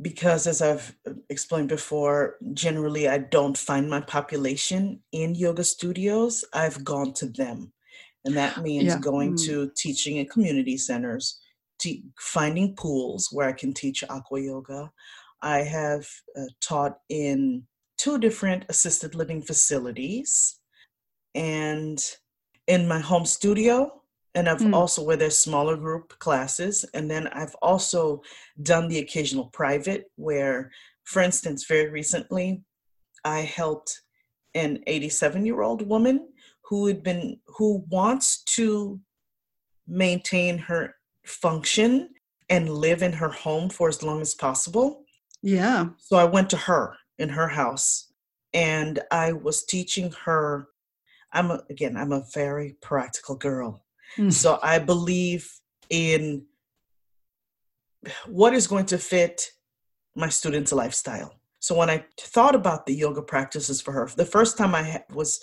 Because 0.00 0.46
as 0.46 0.62
I've 0.62 0.96
explained 1.28 1.68
before, 1.68 2.36
generally 2.54 3.08
I 3.08 3.18
don't 3.18 3.56
find 3.56 3.88
my 3.88 4.00
population 4.00 5.00
in 5.12 5.34
yoga 5.34 5.64
studios. 5.64 6.44
I've 6.52 6.84
gone 6.84 7.12
to 7.14 7.26
them 7.26 7.72
and 8.24 8.36
that 8.36 8.58
means 8.58 8.84
yeah. 8.84 8.98
going 8.98 9.34
mm. 9.34 9.46
to 9.46 9.70
teaching 9.76 10.16
in 10.16 10.26
community 10.26 10.76
centers, 10.76 11.40
te- 11.78 12.04
finding 12.18 12.74
pools 12.76 13.28
where 13.32 13.48
I 13.48 13.52
can 13.52 13.72
teach 13.72 14.04
aqua 14.08 14.40
yoga. 14.40 14.90
I 15.42 15.58
have 15.58 16.06
uh, 16.36 16.44
taught 16.60 16.98
in 17.08 17.64
two 17.96 18.18
different 18.18 18.64
assisted 18.68 19.14
living 19.14 19.42
facilities 19.42 20.58
and 21.34 21.98
in 22.66 22.86
my 22.86 22.98
home 22.98 23.24
studio 23.24 23.99
and 24.34 24.48
I've 24.48 24.58
mm. 24.58 24.74
also 24.74 25.02
where 25.02 25.16
there's 25.16 25.38
smaller 25.38 25.76
group 25.76 26.18
classes 26.18 26.84
and 26.94 27.10
then 27.10 27.26
I've 27.28 27.54
also 27.62 28.22
done 28.62 28.88
the 28.88 28.98
occasional 28.98 29.46
private 29.46 30.04
where 30.16 30.70
for 31.04 31.22
instance 31.22 31.64
very 31.66 31.90
recently 31.90 32.62
I 33.24 33.40
helped 33.40 34.00
an 34.54 34.82
87 34.86 35.46
year 35.46 35.62
old 35.62 35.86
woman 35.86 36.28
who 36.62 36.86
had 36.86 37.02
been 37.02 37.40
who 37.46 37.84
wants 37.90 38.42
to 38.54 39.00
maintain 39.86 40.58
her 40.58 40.94
function 41.26 42.10
and 42.48 42.68
live 42.68 43.02
in 43.02 43.12
her 43.12 43.28
home 43.28 43.68
for 43.68 43.88
as 43.88 44.02
long 44.02 44.20
as 44.20 44.34
possible. 44.34 45.04
Yeah. 45.42 45.86
So 45.98 46.16
I 46.16 46.24
went 46.24 46.50
to 46.50 46.56
her 46.56 46.96
in 47.18 47.28
her 47.28 47.48
house 47.48 48.12
and 48.52 49.00
I 49.10 49.32
was 49.32 49.64
teaching 49.64 50.12
her 50.24 50.68
I'm 51.32 51.50
a, 51.50 51.62
again 51.70 51.96
I'm 51.96 52.12
a 52.12 52.24
very 52.34 52.76
practical 52.80 53.36
girl. 53.36 53.84
Mm. 54.16 54.32
So 54.32 54.58
I 54.62 54.78
believe 54.78 55.50
in 55.88 56.46
what 58.26 58.54
is 58.54 58.66
going 58.66 58.86
to 58.86 58.98
fit 58.98 59.50
my 60.14 60.28
students' 60.28 60.72
lifestyle. 60.72 61.34
So 61.58 61.76
when 61.76 61.90
I 61.90 62.04
thought 62.18 62.54
about 62.54 62.86
the 62.86 62.94
yoga 62.94 63.22
practices 63.22 63.80
for 63.80 63.92
her, 63.92 64.08
the 64.16 64.24
first 64.24 64.56
time 64.56 64.74
I 64.74 65.04
was 65.12 65.40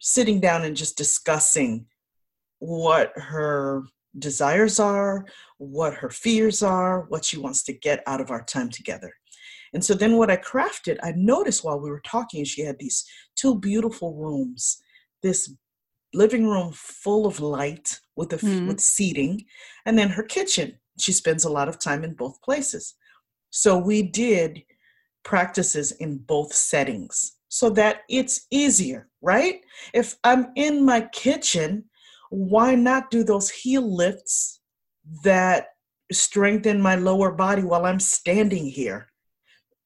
sitting 0.00 0.40
down 0.40 0.64
and 0.64 0.76
just 0.76 0.96
discussing 0.96 1.86
what 2.58 3.12
her 3.16 3.82
desires 4.18 4.80
are, 4.80 5.26
what 5.58 5.94
her 5.94 6.10
fears 6.10 6.62
are, 6.62 7.02
what 7.08 7.24
she 7.24 7.36
wants 7.36 7.62
to 7.64 7.72
get 7.72 8.02
out 8.06 8.20
of 8.20 8.30
our 8.30 8.42
time 8.44 8.70
together. 8.70 9.12
And 9.74 9.84
so 9.84 9.92
then 9.92 10.16
what 10.16 10.30
I 10.30 10.36
crafted, 10.38 10.96
I 11.02 11.12
noticed 11.14 11.62
while 11.62 11.78
we 11.78 11.90
were 11.90 12.02
talking, 12.04 12.44
she 12.44 12.62
had 12.62 12.78
these 12.78 13.04
two 13.36 13.58
beautiful 13.60 14.14
rooms, 14.14 14.82
this 15.22 15.52
living 16.14 16.46
room 16.46 16.72
full 16.72 17.26
of 17.26 17.40
light 17.40 18.00
with 18.16 18.32
a, 18.32 18.38
mm. 18.38 18.68
with 18.68 18.80
seating, 18.80 19.44
and 19.86 19.98
then 19.98 20.08
her 20.08 20.22
kitchen. 20.22 20.78
She 20.98 21.12
spends 21.12 21.44
a 21.44 21.50
lot 21.50 21.68
of 21.68 21.78
time 21.78 22.02
in 22.04 22.14
both 22.14 22.42
places. 22.42 22.94
So 23.50 23.78
we 23.78 24.02
did 24.02 24.62
practices 25.24 25.92
in 25.92 26.18
both 26.18 26.52
settings 26.52 27.36
so 27.48 27.70
that 27.70 28.02
it's 28.08 28.46
easier, 28.50 29.08
right? 29.22 29.60
If 29.94 30.16
I'm 30.24 30.48
in 30.56 30.84
my 30.84 31.02
kitchen, 31.12 31.84
why 32.30 32.74
not 32.74 33.10
do 33.10 33.24
those 33.24 33.50
heel 33.50 33.82
lifts 33.82 34.60
that 35.24 35.68
strengthen 36.12 36.80
my 36.80 36.94
lower 36.94 37.32
body 37.32 37.62
while 37.62 37.86
I'm 37.86 38.00
standing 38.00 38.66
here? 38.66 39.08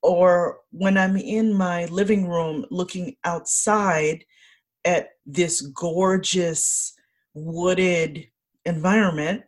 Or 0.03 0.59
when 0.73 0.99
I'm 0.99 1.17
in 1.17 1.55
my 1.55 1.85
living 1.87 2.29
room 2.29 2.67
looking 2.71 3.17
outside 3.25 4.25
at 4.85 5.11
this 5.27 5.61
gorgeous 5.61 6.95
wooded 7.35 8.27
environment, 8.65 9.43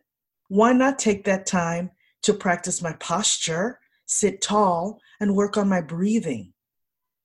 why 0.47 0.73
not 0.73 0.99
take 0.99 1.23
that 1.25 1.45
time 1.45 1.91
to 2.23 2.33
practice 2.33 2.81
my 2.81 2.93
posture, 2.93 3.79
sit 4.05 4.41
tall, 4.41 4.99
and 5.19 5.35
work 5.35 5.57
on 5.57 5.69
my 5.69 5.81
breathing 5.81 6.53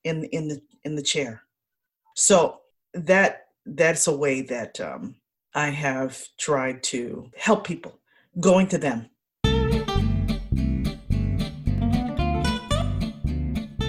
in, 0.05 0.25
in 0.25 0.49
the 0.49 0.61
in 0.85 0.95
the 0.95 1.03
chair. 1.03 1.43
So 2.17 2.61
that 2.95 3.49
that's 3.67 4.07
a 4.07 4.17
way 4.17 4.43
that 4.43 4.81
um, 4.81 5.17
I 5.55 5.69
have 5.69 6.23
tried 6.39 6.83
to 6.85 7.31
help 7.37 7.67
people, 7.67 8.01
going 8.41 8.69
to 8.69 8.79
them. 8.79 9.10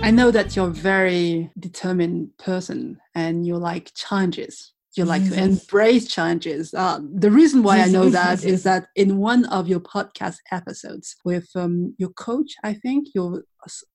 I 0.03 0.11
know 0.11 0.31
that 0.31 0.55
you're 0.55 0.67
a 0.67 0.71
very 0.71 1.51
determined 1.59 2.37
person 2.37 2.99
and 3.15 3.45
you 3.45 3.57
like 3.57 3.91
challenges 3.93 4.73
you 4.97 5.05
like 5.05 5.27
to 5.29 5.41
embrace 5.41 6.07
challenges. 6.07 6.73
Uh, 6.73 6.99
the 7.13 7.31
reason 7.31 7.63
why 7.63 7.79
I 7.79 7.87
know 7.87 8.09
that 8.09 8.43
is 8.43 8.63
that 8.69 8.87
in 8.95 9.17
one 9.17 9.45
of 9.45 9.67
your 9.67 9.79
podcast 9.79 10.37
episodes 10.51 11.15
with 11.23 11.47
um, 11.55 11.95
your 11.97 12.09
coach, 12.09 12.53
I 12.63 12.73
think 12.73 13.07
your 13.15 13.43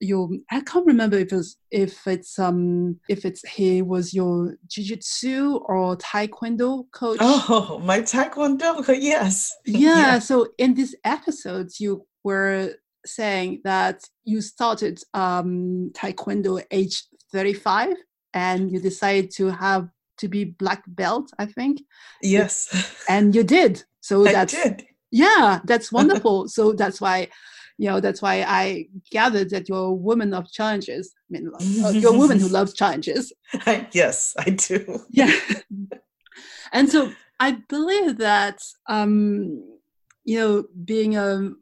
your 0.00 0.30
I 0.50 0.60
can't 0.60 0.86
remember 0.86 1.18
if 1.18 1.32
it's 1.32 1.56
if 1.70 2.06
it's 2.06 2.38
um 2.38 3.00
if 3.08 3.24
it's 3.24 3.46
he 3.48 3.82
was 3.82 4.14
your 4.14 4.56
jiu-jitsu 4.68 5.56
or 5.66 5.96
taekwondo 5.96 6.84
coach. 6.92 7.18
Oh, 7.20 7.80
my 7.84 8.00
taekwondo, 8.00 8.84
yes. 9.00 9.54
Yeah, 9.66 9.98
yeah. 9.98 10.18
So 10.18 10.48
in 10.56 10.74
these 10.74 10.94
episodes, 11.04 11.80
you 11.80 12.06
were 12.24 12.74
saying 13.06 13.60
that 13.64 14.02
you 14.24 14.40
started 14.40 15.00
um, 15.14 15.90
taekwondo 15.94 16.62
age 16.70 17.04
35 17.32 17.96
and 18.34 18.70
you 18.70 18.80
decided 18.80 19.30
to 19.32 19.46
have 19.48 19.88
to 20.18 20.28
be 20.28 20.44
black 20.44 20.82
belt, 20.86 21.30
I 21.38 21.46
think. 21.46 21.82
Yes. 22.22 22.68
And 23.08 23.34
you 23.34 23.44
did. 23.44 23.84
So 24.00 24.26
I 24.26 24.32
that's 24.32 24.52
did. 24.54 24.86
yeah, 25.10 25.60
that's 25.64 25.92
wonderful. 25.98 26.48
so 26.48 26.72
that's 26.72 27.00
why, 27.00 27.28
you 27.78 27.88
know, 27.88 28.00
that's 28.00 28.22
why 28.22 28.42
I 28.42 28.86
gathered 29.10 29.50
that 29.50 29.68
you're 29.68 29.90
a 29.90 29.92
woman 29.92 30.32
of 30.34 30.50
challenges. 30.50 31.12
I 31.14 31.26
mean, 31.30 31.50
uh, 31.84 31.90
you're 31.90 32.14
a 32.14 32.18
woman 32.18 32.38
who 32.40 32.48
loves 32.58 32.72
challenges. 32.74 33.32
yes, 33.92 34.34
I 34.38 34.50
do. 34.50 35.00
Yeah. 35.10 35.32
and 36.72 36.90
so 36.90 37.12
I 37.38 37.58
believe 37.68 38.18
that, 38.18 38.60
um, 38.88 39.62
you 40.24 40.38
know, 40.38 40.64
being 40.84 41.16
a 41.16 41.52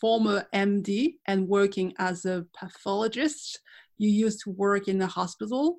former 0.00 0.46
MD 0.54 1.14
and 1.26 1.48
working 1.48 1.94
as 1.98 2.24
a 2.24 2.46
pathologist, 2.58 3.60
you 3.98 4.08
used 4.08 4.40
to 4.44 4.50
work 4.50 4.88
in 4.88 5.00
a 5.00 5.06
hospital. 5.06 5.76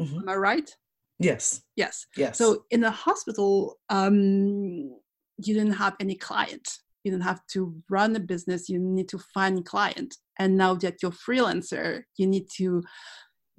Mm-hmm. 0.00 0.18
Am 0.18 0.28
I 0.28 0.36
right? 0.36 0.76
Yes. 1.18 1.62
Yes. 1.76 2.06
Yes. 2.16 2.38
So 2.38 2.64
in 2.70 2.80
the 2.80 2.90
hospital, 2.90 3.78
um, 3.88 4.94
you 5.38 5.54
didn't 5.54 5.72
have 5.74 5.94
any 6.00 6.16
client. 6.16 6.78
You 7.04 7.12
didn't 7.12 7.24
have 7.24 7.40
to 7.52 7.74
run 7.88 8.16
a 8.16 8.20
business. 8.20 8.68
You 8.68 8.78
need 8.78 9.08
to 9.10 9.18
find 9.18 9.64
client. 9.64 10.16
And 10.38 10.56
now 10.56 10.74
that 10.76 11.02
you're 11.02 11.12
freelancer, 11.12 12.02
you 12.16 12.26
need 12.26 12.48
to 12.56 12.82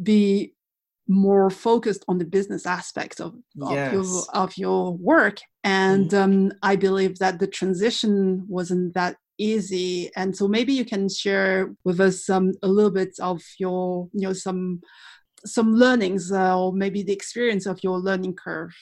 be 0.01 0.53
more 1.07 1.49
focused 1.49 2.05
on 2.07 2.17
the 2.17 2.25
business 2.25 2.65
aspects 2.65 3.19
of, 3.19 3.33
of, 3.61 3.71
yes. 3.71 3.93
your, 3.93 4.23
of 4.33 4.57
your 4.57 4.93
work. 4.93 5.39
And 5.63 6.09
mm-hmm. 6.09 6.47
um, 6.47 6.51
I 6.61 6.75
believe 6.75 7.19
that 7.19 7.39
the 7.39 7.47
transition 7.47 8.45
wasn't 8.47 8.93
that 8.93 9.17
easy. 9.43 10.11
And 10.15 10.35
so 10.35 10.47
maybe 10.47 10.73
you 10.73 10.85
can 10.85 11.09
share 11.09 11.73
with 11.83 11.99
us 11.99 12.25
some 12.25 12.53
a 12.63 12.67
little 12.67 12.91
bit 12.91 13.15
of 13.19 13.41
your, 13.59 14.09
you 14.13 14.27
know, 14.27 14.33
some 14.33 14.81
some 15.45 15.75
learnings 15.75 16.31
uh, 16.31 16.57
or 16.57 16.71
maybe 16.71 17.03
the 17.03 17.11
experience 17.11 17.65
of 17.65 17.83
your 17.83 17.99
learning 17.99 18.33
curve. 18.35 18.73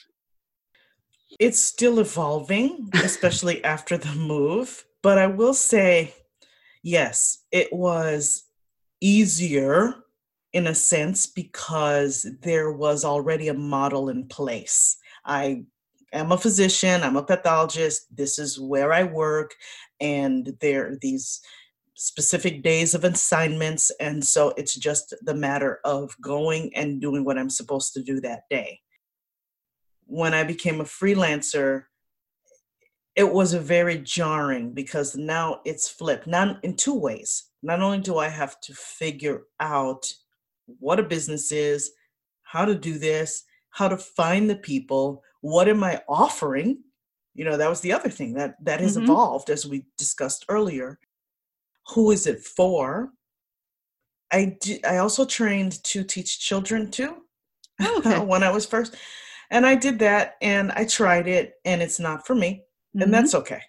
It's 1.40 1.58
still 1.58 1.98
evolving, 1.98 2.90
especially 2.94 3.64
after 3.64 3.98
the 3.98 4.14
move. 4.14 4.84
But 5.02 5.18
I 5.18 5.26
will 5.26 5.54
say, 5.54 6.14
yes, 6.82 7.38
it 7.50 7.72
was 7.72 8.44
easier 9.00 9.94
in 10.52 10.66
a 10.66 10.74
sense 10.74 11.26
because 11.26 12.26
there 12.42 12.70
was 12.70 13.04
already 13.04 13.48
a 13.48 13.54
model 13.54 14.08
in 14.08 14.28
place. 14.28 14.98
I 15.24 15.64
am 16.12 16.32
a 16.32 16.38
physician, 16.38 17.02
I'm 17.02 17.16
a 17.16 17.22
pathologist, 17.22 18.06
this 18.14 18.38
is 18.38 18.60
where 18.60 18.92
I 18.92 19.04
work, 19.04 19.54
and 20.00 20.56
there 20.60 20.88
are 20.88 20.98
these 21.00 21.40
specific 21.94 22.62
days 22.62 22.94
of 22.94 23.04
assignments. 23.04 23.90
And 24.00 24.24
so 24.24 24.52
it's 24.56 24.74
just 24.74 25.14
the 25.22 25.34
matter 25.34 25.80
of 25.84 26.14
going 26.20 26.74
and 26.74 27.00
doing 27.00 27.24
what 27.24 27.38
I'm 27.38 27.50
supposed 27.50 27.92
to 27.94 28.02
do 28.02 28.20
that 28.20 28.42
day. 28.50 28.80
When 30.06 30.34
I 30.34 30.44
became 30.44 30.80
a 30.80 30.84
freelancer, 30.84 31.84
it 33.14 33.30
was 33.30 33.52
a 33.52 33.60
very 33.60 33.98
jarring 33.98 34.72
because 34.72 35.16
now 35.16 35.60
it's 35.64 35.88
flipped, 35.88 36.26
not 36.26 36.62
in 36.64 36.76
two 36.76 36.94
ways. 36.94 37.44
Not 37.62 37.80
only 37.80 38.00
do 38.00 38.18
I 38.18 38.28
have 38.28 38.60
to 38.62 38.74
figure 38.74 39.42
out 39.60 40.12
what 40.66 40.98
a 40.98 41.04
business 41.04 41.52
is, 41.52 41.92
how 42.42 42.64
to 42.64 42.74
do 42.74 42.98
this, 42.98 43.44
how 43.70 43.88
to 43.88 43.96
find 43.96 44.48
the 44.48 44.56
people, 44.56 45.22
what 45.42 45.68
am 45.68 45.84
I 45.84 46.00
offering? 46.08 46.78
You 47.34 47.44
know, 47.44 47.56
that 47.56 47.68
was 47.68 47.80
the 47.80 47.92
other 47.92 48.08
thing 48.08 48.34
that 48.34 48.56
that 48.64 48.80
has 48.80 48.96
mm-hmm. 48.96 49.04
evolved 49.04 49.50
as 49.50 49.66
we 49.66 49.84
discussed 49.98 50.46
earlier. 50.48 50.98
Who 51.88 52.10
is 52.10 52.26
it 52.26 52.40
for? 52.40 53.10
I 54.32 54.56
do, 54.60 54.78
I 54.88 54.96
also 54.96 55.26
trained 55.26 55.82
to 55.84 56.02
teach 56.02 56.40
children 56.40 56.90
too. 56.90 57.16
Oh, 57.80 57.98
okay. 58.06 58.18
when 58.18 58.42
I 58.42 58.50
was 58.50 58.64
first, 58.64 58.96
and 59.50 59.66
I 59.66 59.74
did 59.74 59.98
that, 59.98 60.36
and 60.40 60.72
I 60.72 60.86
tried 60.86 61.28
it, 61.28 61.54
and 61.64 61.82
it's 61.82 62.00
not 62.00 62.26
for 62.26 62.34
me, 62.34 62.62
mm-hmm. 62.96 63.02
and 63.02 63.12
that's 63.14 63.34
okay. 63.34 63.60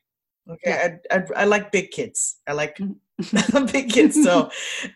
Okay, 0.50 0.60
yeah. 0.66 0.98
I, 1.12 1.18
I, 1.18 1.42
I 1.42 1.46
like 1.46 1.72
big 1.72 1.92
kids. 1.92 2.38
I 2.48 2.54
like 2.54 2.78
mm-hmm. 2.78 3.66
big 3.72 3.90
kids. 3.90 4.22
So, 4.22 4.50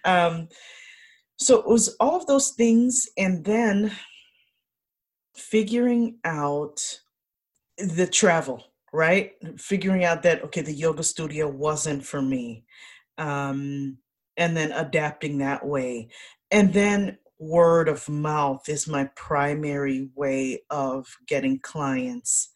um, 0.06 0.50
so 1.38 1.60
it 1.60 1.68
was 1.68 1.96
all 2.00 2.18
of 2.18 2.26
those 2.28 2.52
things 2.52 3.08
and 3.18 3.46
then 3.46 3.92
figuring 5.38 6.18
out 6.24 7.00
the 7.78 8.08
travel 8.08 8.64
right? 8.94 9.34
Figuring 9.58 10.06
out 10.06 10.24
that 10.24 10.44
okay 10.46 10.62
the 10.62 10.74
yoga 10.74 11.04
studio 11.04 11.48
wasn't 11.48 12.04
for 12.06 12.22
me 12.22 12.64
um, 13.18 13.98
and 14.38 14.56
then 14.56 14.72
adapting 14.72 15.40
that 15.40 15.66
way. 15.66 16.10
And 16.52 16.74
then 16.74 17.18
word 17.38 17.90
of 17.90 18.08
mouth 18.10 18.68
is 18.70 18.88
my 18.88 19.06
primary 19.16 20.10
way 20.16 20.64
of 20.70 21.08
getting 21.28 21.60
clients. 21.60 22.50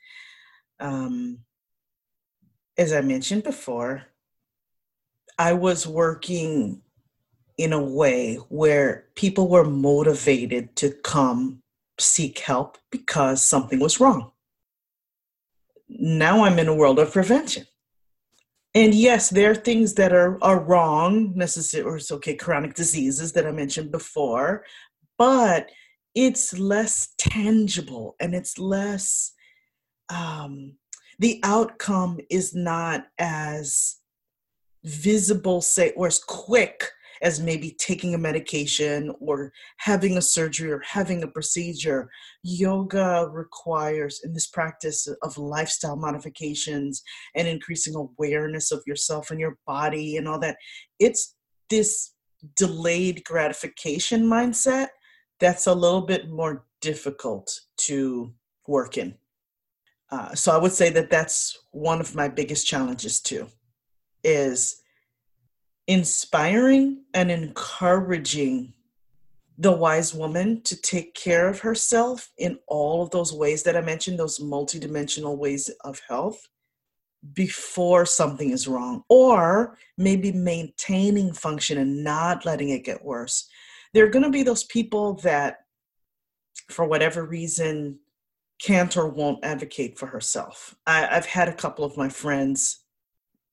Um, 0.79 1.39
as 2.77 2.93
i 2.93 3.01
mentioned 3.01 3.43
before 3.43 4.03
i 5.37 5.51
was 5.51 5.85
working 5.85 6.81
in 7.57 7.73
a 7.73 7.81
way 7.81 8.35
where 8.49 9.05
people 9.15 9.49
were 9.49 9.65
motivated 9.65 10.75
to 10.77 10.89
come 11.03 11.60
seek 12.01 12.39
help 12.39 12.77
because 12.91 13.45
something 13.45 13.79
was 13.79 13.99
wrong. 13.99 14.31
Now 15.87 16.43
I'm 16.43 16.59
in 16.59 16.67
a 16.67 16.75
world 16.75 16.99
of 16.99 17.11
prevention. 17.11 17.65
And 18.73 18.95
yes, 18.95 19.29
there 19.29 19.51
are 19.51 19.55
things 19.55 19.95
that 19.95 20.13
are, 20.13 20.41
are 20.41 20.59
wrong, 20.59 21.33
necessary, 21.35 21.83
or 21.83 21.97
it's 21.97 22.11
okay, 22.11 22.35
chronic 22.35 22.73
diseases 22.73 23.33
that 23.33 23.45
I 23.45 23.51
mentioned 23.51 23.91
before, 23.91 24.63
but 25.17 25.69
it's 26.15 26.57
less 26.57 27.13
tangible 27.17 28.15
and 28.19 28.33
it's 28.33 28.57
less, 28.57 29.33
um, 30.09 30.73
the 31.19 31.41
outcome 31.43 32.19
is 32.29 32.55
not 32.55 33.07
as 33.19 33.97
visible, 34.83 35.61
say, 35.61 35.91
or 35.91 36.07
as 36.07 36.19
quick 36.19 36.89
as 37.21 37.39
maybe 37.39 37.75
taking 37.79 38.13
a 38.13 38.17
medication 38.17 39.13
or 39.19 39.51
having 39.77 40.17
a 40.17 40.21
surgery 40.21 40.71
or 40.71 40.81
having 40.85 41.23
a 41.23 41.27
procedure. 41.27 42.09
Yoga 42.43 43.27
requires, 43.31 44.21
in 44.23 44.33
this 44.33 44.47
practice 44.47 45.07
of 45.21 45.37
lifestyle 45.37 45.95
modifications 45.95 47.03
and 47.35 47.47
increasing 47.47 47.95
awareness 47.95 48.71
of 48.71 48.81
yourself 48.87 49.31
and 49.31 49.39
your 49.39 49.57
body 49.67 50.17
and 50.17 50.27
all 50.27 50.39
that, 50.39 50.57
it's 50.99 51.35
this 51.69 52.13
delayed 52.55 53.23
gratification 53.23 54.23
mindset 54.23 54.87
that's 55.39 55.67
a 55.67 55.73
little 55.73 56.01
bit 56.01 56.29
more 56.29 56.65
difficult 56.81 57.51
to 57.77 58.33
work 58.67 58.97
in. 58.97 59.15
Uh, 60.11 60.35
so 60.35 60.51
I 60.51 60.57
would 60.57 60.73
say 60.73 60.89
that 60.89 61.09
that's 61.09 61.57
one 61.71 62.01
of 62.01 62.15
my 62.15 62.27
biggest 62.27 62.67
challenges 62.67 63.21
too, 63.21 63.47
is 64.23 64.81
inspiring 65.91 67.03
and 67.13 67.29
encouraging 67.29 68.73
the 69.57 69.71
wise 69.71 70.13
woman 70.13 70.61
to 70.61 70.81
take 70.81 71.13
care 71.13 71.49
of 71.49 71.59
herself 71.59 72.31
in 72.37 72.57
all 72.67 73.03
of 73.03 73.09
those 73.11 73.33
ways 73.33 73.63
that 73.63 73.75
I 73.75 73.81
mentioned, 73.81 74.17
those 74.17 74.39
multidimensional 74.39 75.37
ways 75.37 75.69
of 75.83 75.99
health 76.07 76.47
before 77.33 78.05
something 78.05 78.51
is 78.51 78.69
wrong, 78.69 79.03
or 79.09 79.77
maybe 79.97 80.31
maintaining 80.31 81.33
function 81.33 81.77
and 81.77 82.05
not 82.05 82.45
letting 82.45 82.69
it 82.69 82.85
get 82.85 83.03
worse. 83.03 83.49
There 83.93 84.05
are 84.05 84.09
going 84.09 84.23
to 84.23 84.31
be 84.31 84.43
those 84.43 84.63
people 84.63 85.15
that, 85.15 85.57
for 86.69 86.85
whatever 86.85 87.25
reason, 87.25 87.99
can't 88.63 88.95
or 88.95 89.09
won't 89.09 89.43
advocate 89.43 89.99
for 89.99 90.05
herself. 90.05 90.73
I, 90.87 91.01
have 91.01 91.25
had 91.25 91.49
a 91.49 91.53
couple 91.53 91.83
of 91.83 91.97
my 91.97 92.07
friends 92.07 92.80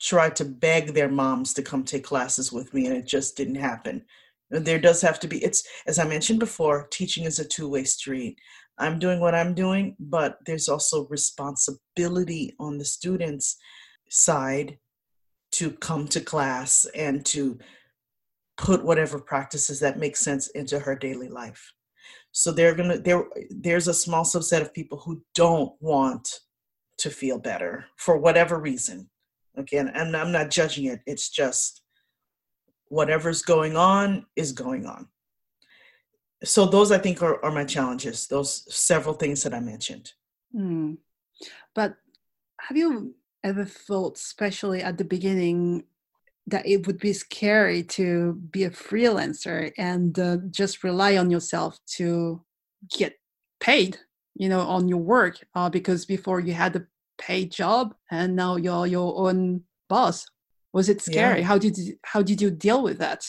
tried 0.01 0.37
to 0.37 0.45
beg 0.45 0.95
their 0.95 1.09
moms 1.09 1.53
to 1.55 1.63
come 1.63 1.85
take 1.85 2.05
classes 2.05 2.53
with 2.53 2.73
me 2.73 2.87
and 2.87 2.97
it 2.97 3.07
just 3.07 3.37
didn't 3.37 3.57
happen. 3.57 4.05
There 4.51 4.79
does 4.79 5.03
have 5.03 5.21
to 5.21 5.29
be 5.29 5.45
it's 5.45 5.67
as 5.87 5.99
i 5.99 6.05
mentioned 6.05 6.39
before 6.41 6.89
teaching 6.91 7.25
is 7.25 7.39
a 7.39 7.45
two-way 7.45 7.85
street. 7.85 8.39
I'm 8.79 8.99
doing 8.99 9.21
what 9.21 9.35
i'm 9.35 9.55
doing 9.55 9.97
but 9.99 10.39
there's 10.47 10.69
also 10.69 11.07
responsibility 11.09 12.55
on 12.59 12.79
the 12.79 12.85
students 12.85 13.57
side 14.09 14.79
to 15.53 15.73
come 15.73 16.07
to 16.09 16.21
class 16.21 16.87
and 16.95 17.25
to 17.27 17.59
put 18.57 18.85
whatever 18.85 19.19
practices 19.21 19.81
that 19.81 19.99
make 19.99 20.17
sense 20.17 20.49
into 20.49 20.79
her 20.79 20.97
daily 20.97 21.29
life. 21.29 21.73
So 22.33 22.53
they're 22.53 22.75
gonna 22.75 22.99
there 22.99 23.25
there's 23.51 23.89
a 23.89 23.95
small 23.95 24.25
subset 24.25 24.61
of 24.61 24.75
people 24.75 24.99
who 24.99 25.23
don't 25.35 25.73
want 25.81 26.41
to 26.99 27.11
feel 27.11 27.39
better 27.39 27.87
for 27.97 28.19
whatever 28.19 28.59
reason 28.59 29.09
Again, 29.59 29.89
and 29.89 30.17
I'm 30.17 30.33
not 30.33 30.51
judging 30.51 30.87
it. 30.87 31.01
It's 31.07 31.29
just 31.29 31.83
whatever's 32.89 33.43
going 33.43 33.77
on 33.77 34.27
is 34.37 34.53
going 34.53 34.87
on. 34.87 35.09
So 36.45 36.67
those 36.67 36.93
I 36.93 36.99
think 36.99 37.23
are, 37.23 37.45
are 37.45 37.51
my 37.51 37.65
challenges, 37.65 38.29
those 38.29 38.73
several 38.75 39.15
things 39.15 39.43
that 39.43 39.53
I 39.53 39.61
mentioned. 39.61 40.13
Mm. 40.55 40.99
But 41.75 41.97
have 42.61 42.77
you 42.77 43.15
ever 43.43 43.65
thought, 43.65 44.17
especially 44.17 44.81
at 44.83 44.97
the 44.97 45.05
beginning, 45.05 45.85
that 46.47 46.67
it 46.67 46.87
would 46.87 46.99
be 46.99 47.13
scary 47.13 47.83
to 47.83 48.35
be 48.51 48.65
a 48.65 48.71
freelancer 48.71 49.73
and 49.77 50.19
uh, 50.19 50.39
just 50.51 50.85
rely 50.85 51.17
on 51.17 51.31
yourself 51.31 51.79
to 51.97 52.43
get 52.97 53.19
paid 53.61 53.99
you 54.39 54.49
know 54.49 54.61
on 54.61 54.89
your 54.89 54.99
work 54.99 55.45
uh, 55.55 55.69
because 55.69 56.07
before 56.07 56.41
you 56.41 56.55
had 56.55 56.73
the 56.73 56.87
paid 57.19 57.51
job 57.51 57.95
and 58.11 58.37
now 58.37 58.57
you're 58.57 58.87
your 58.87 59.29
own 59.29 59.63
boss. 59.89 60.27
Was 60.73 60.89
it 60.89 61.01
scary? 61.01 61.41
Yeah. 61.41 61.47
how 61.47 61.59
did 61.59 61.77
you 61.77 61.97
how 62.05 62.23
did 62.23 62.41
you 62.41 62.51
deal 62.51 62.83
with 62.83 62.99
that? 62.99 63.29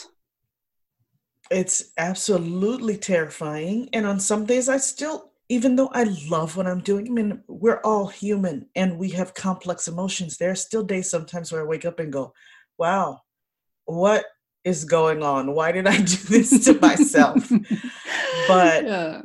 It's 1.52 1.92
absolutely 1.98 2.98
terrifying. 2.98 3.90
And 3.94 4.06
on 4.06 4.20
some 4.20 4.46
days 4.46 4.70
i 4.70 4.78
still 4.78 5.32
even 5.50 5.76
though 5.76 5.90
i 5.94 6.04
love 6.30 6.56
what 6.58 6.68
i'm 6.68 6.82
doing 6.82 7.08
i 7.08 7.10
mean 7.10 7.42
we're 7.48 7.82
all 7.84 8.06
human 8.06 8.68
and 8.76 9.00
we 9.00 9.10
have 9.10 9.34
complex 9.34 9.88
emotions. 9.88 10.38
There 10.38 10.52
are 10.52 10.56
still 10.56 10.84
days 10.84 11.10
sometimes 11.10 11.52
where 11.52 11.62
i 11.62 11.66
wake 11.66 11.86
up 11.86 12.00
and 12.00 12.14
go 12.14 12.34
wow 12.78 13.22
what 13.86 14.26
is 14.64 14.86
going 14.86 15.24
on? 15.24 15.54
Why 15.54 15.72
did 15.72 15.88
i 15.88 15.98
do 16.14 16.16
this 16.16 16.66
to 16.66 16.74
myself? 16.80 17.52
But 18.48 18.84
yeah. 18.84 19.22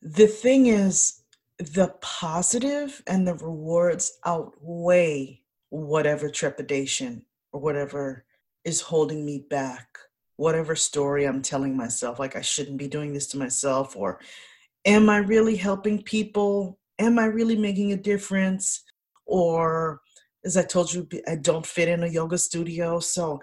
the 0.00 0.28
thing 0.28 0.66
is, 0.66 1.23
the 1.58 1.94
positive 2.00 3.02
and 3.06 3.26
the 3.26 3.34
rewards 3.34 4.18
outweigh 4.24 5.40
whatever 5.70 6.28
trepidation 6.28 7.24
or 7.52 7.60
whatever 7.60 8.24
is 8.64 8.80
holding 8.80 9.24
me 9.24 9.46
back, 9.50 9.86
whatever 10.36 10.74
story 10.74 11.24
I'm 11.24 11.42
telling 11.42 11.76
myself, 11.76 12.18
like 12.18 12.36
I 12.36 12.40
shouldn't 12.40 12.78
be 12.78 12.88
doing 12.88 13.12
this 13.12 13.26
to 13.28 13.38
myself, 13.38 13.94
or 13.96 14.20
am 14.84 15.08
I 15.08 15.18
really 15.18 15.56
helping 15.56 16.02
people? 16.02 16.78
Am 16.98 17.18
I 17.18 17.26
really 17.26 17.56
making 17.56 17.92
a 17.92 17.96
difference? 17.96 18.82
Or, 19.26 20.00
as 20.44 20.56
I 20.56 20.62
told 20.62 20.92
you, 20.92 21.08
I 21.26 21.36
don't 21.36 21.66
fit 21.66 21.88
in 21.88 22.02
a 22.02 22.08
yoga 22.08 22.36
studio. 22.36 23.00
So, 23.00 23.40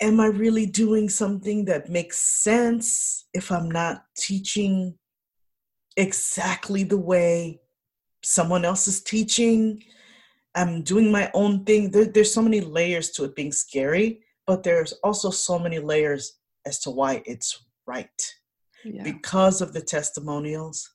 am 0.00 0.20
I 0.20 0.26
really 0.26 0.66
doing 0.66 1.08
something 1.08 1.64
that 1.64 1.90
makes 1.90 2.18
sense 2.18 3.26
if 3.34 3.50
I'm 3.50 3.70
not 3.70 4.02
teaching 4.16 4.94
exactly 5.98 6.84
the 6.84 6.96
way 6.96 7.60
someone 8.22 8.64
else 8.64 8.88
is 8.88 9.02
teaching? 9.02 9.82
I'm 10.54 10.82
doing 10.82 11.12
my 11.12 11.30
own 11.34 11.64
thing. 11.64 11.90
There, 11.90 12.06
there's 12.06 12.32
so 12.32 12.42
many 12.42 12.60
layers 12.60 13.10
to 13.12 13.24
it 13.24 13.36
being 13.36 13.52
scary, 13.52 14.22
but 14.46 14.62
there's 14.62 14.92
also 15.04 15.30
so 15.30 15.58
many 15.58 15.78
layers 15.78 16.38
as 16.64 16.78
to 16.80 16.90
why 16.90 17.22
it's 17.26 17.64
right. 17.86 18.34
Yeah. 18.84 19.02
Because 19.02 19.60
of 19.60 19.72
the 19.72 19.82
testimonials, 19.82 20.88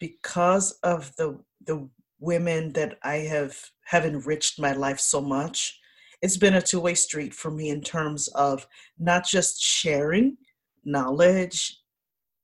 because 0.00 0.72
of 0.82 1.14
the 1.16 1.38
the 1.64 1.88
women 2.18 2.72
that 2.72 2.98
I 3.02 3.16
have 3.16 3.54
have 3.84 4.06
enriched 4.06 4.58
my 4.58 4.72
life 4.72 4.98
so 4.98 5.20
much, 5.20 5.78
it's 6.22 6.36
been 6.36 6.54
a 6.54 6.62
two-way 6.62 6.94
street 6.94 7.34
for 7.34 7.50
me 7.50 7.68
in 7.68 7.82
terms 7.82 8.28
of 8.28 8.66
not 8.98 9.26
just 9.26 9.60
sharing 9.60 10.38
knowledge 10.84 11.78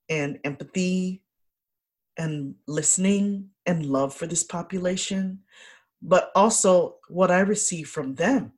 and 0.09 0.39
empathy 0.45 1.22
and 2.17 2.55
listening 2.67 3.51
and 3.67 3.87
love 3.87 4.15
for 4.15 4.27
this 4.27 4.43
population, 4.43 5.41
but 6.01 6.31
also 6.35 6.97
what 7.09 7.31
I 7.31 7.41
receive 7.41 7.89
from 7.89 8.15
them. 8.15 8.53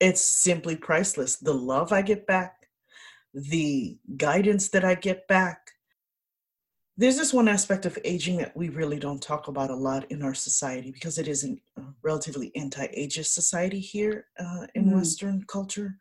It's 0.00 0.22
simply 0.22 0.76
priceless. 0.76 1.36
The 1.36 1.52
love 1.52 1.92
I 1.92 2.02
get 2.02 2.26
back, 2.26 2.68
the 3.34 3.98
guidance 4.16 4.68
that 4.70 4.84
I 4.84 4.94
get 4.94 5.28
back. 5.28 5.70
There's 6.96 7.16
this 7.16 7.32
one 7.32 7.48
aspect 7.48 7.86
of 7.86 7.98
aging 8.04 8.38
that 8.38 8.54
we 8.54 8.68
really 8.68 8.98
don't 8.98 9.22
talk 9.22 9.48
about 9.48 9.70
a 9.70 9.74
lot 9.74 10.10
in 10.10 10.22
our 10.22 10.34
society 10.34 10.90
because 10.90 11.18
it 11.18 11.28
is 11.28 11.44
a 11.44 11.56
relatively 12.02 12.52
anti 12.56 12.86
ageist 12.88 13.32
society 13.32 13.80
here 13.80 14.26
uh, 14.38 14.66
in 14.74 14.86
mm. 14.86 14.96
Western 14.96 15.44
culture. 15.44 15.96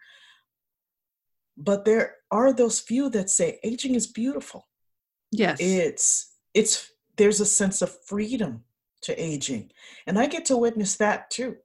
But 1.56 1.86
there 1.86 2.16
are 2.32 2.52
those 2.52 2.80
few 2.80 3.10
that 3.12 3.30
say 3.30 3.60
aging 3.64 3.96
is 3.96 4.08
beautiful. 4.08 4.68
Yes. 5.32 5.60
It's, 5.62 6.29
it's, 6.54 6.92
there's 7.18 7.40
a 7.40 7.46
sense 7.46 7.82
of 7.82 7.92
freedom 8.06 8.64
to 9.02 9.22
aging. 9.22 9.72
And 10.08 10.18
I 10.20 10.28
get 10.28 10.46
to 10.46 10.58
witness 10.58 10.96
that 10.98 11.30
too. 11.30 11.58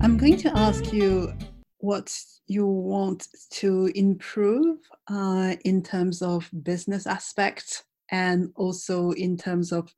I'm 0.00 0.16
going 0.16 0.36
to 0.38 0.56
ask 0.56 0.92
you 0.92 1.32
what 1.78 2.12
you 2.46 2.66
want 2.66 3.26
to 3.50 3.90
improve 3.94 4.78
uh, 5.08 5.56
in 5.64 5.82
terms 5.82 6.22
of 6.22 6.48
business 6.62 7.06
aspect 7.06 7.84
and 8.10 8.52
also 8.54 9.10
in 9.12 9.36
terms 9.36 9.72
of 9.72 9.92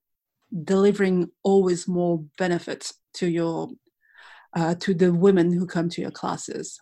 delivering 0.64 1.30
always 1.42 1.86
more 1.86 2.24
benefits 2.38 2.94
to 3.14 3.28
your 3.28 3.68
uh, 4.56 4.74
to 4.76 4.94
the 4.94 5.12
women 5.12 5.52
who 5.52 5.66
come 5.66 5.90
to 5.90 6.00
your 6.00 6.10
classes 6.10 6.80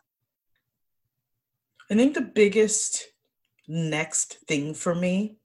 i 1.91 1.95
think 1.95 2.15
the 2.15 2.21
biggest 2.21 3.09
next 3.69 4.39
thing 4.47 4.75
for 4.75 4.95
me 4.95 5.37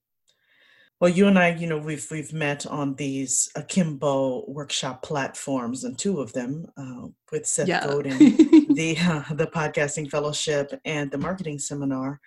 well, 1.01 1.10
you 1.10 1.27
and 1.27 1.39
I, 1.39 1.55
you 1.55 1.65
know, 1.65 1.79
we've 1.79 2.07
we've 2.12 2.31
met 2.31 2.67
on 2.67 2.93
these 2.93 3.49
Akimbo 3.55 4.45
workshop 4.47 5.01
platforms, 5.01 5.84
and 5.84 5.97
two 5.97 6.21
of 6.21 6.31
them 6.34 6.67
uh, 6.77 7.07
with 7.31 7.47
Seth 7.47 7.67
yeah. 7.67 7.88
Godin, 7.88 8.19
the 8.75 8.95
uh, 9.01 9.34
the 9.34 9.47
podcasting 9.47 10.12
fellowship 10.12 10.79
and 10.86 11.10
the 11.10 11.17
marketing 11.17 11.57
seminar. 11.57 12.21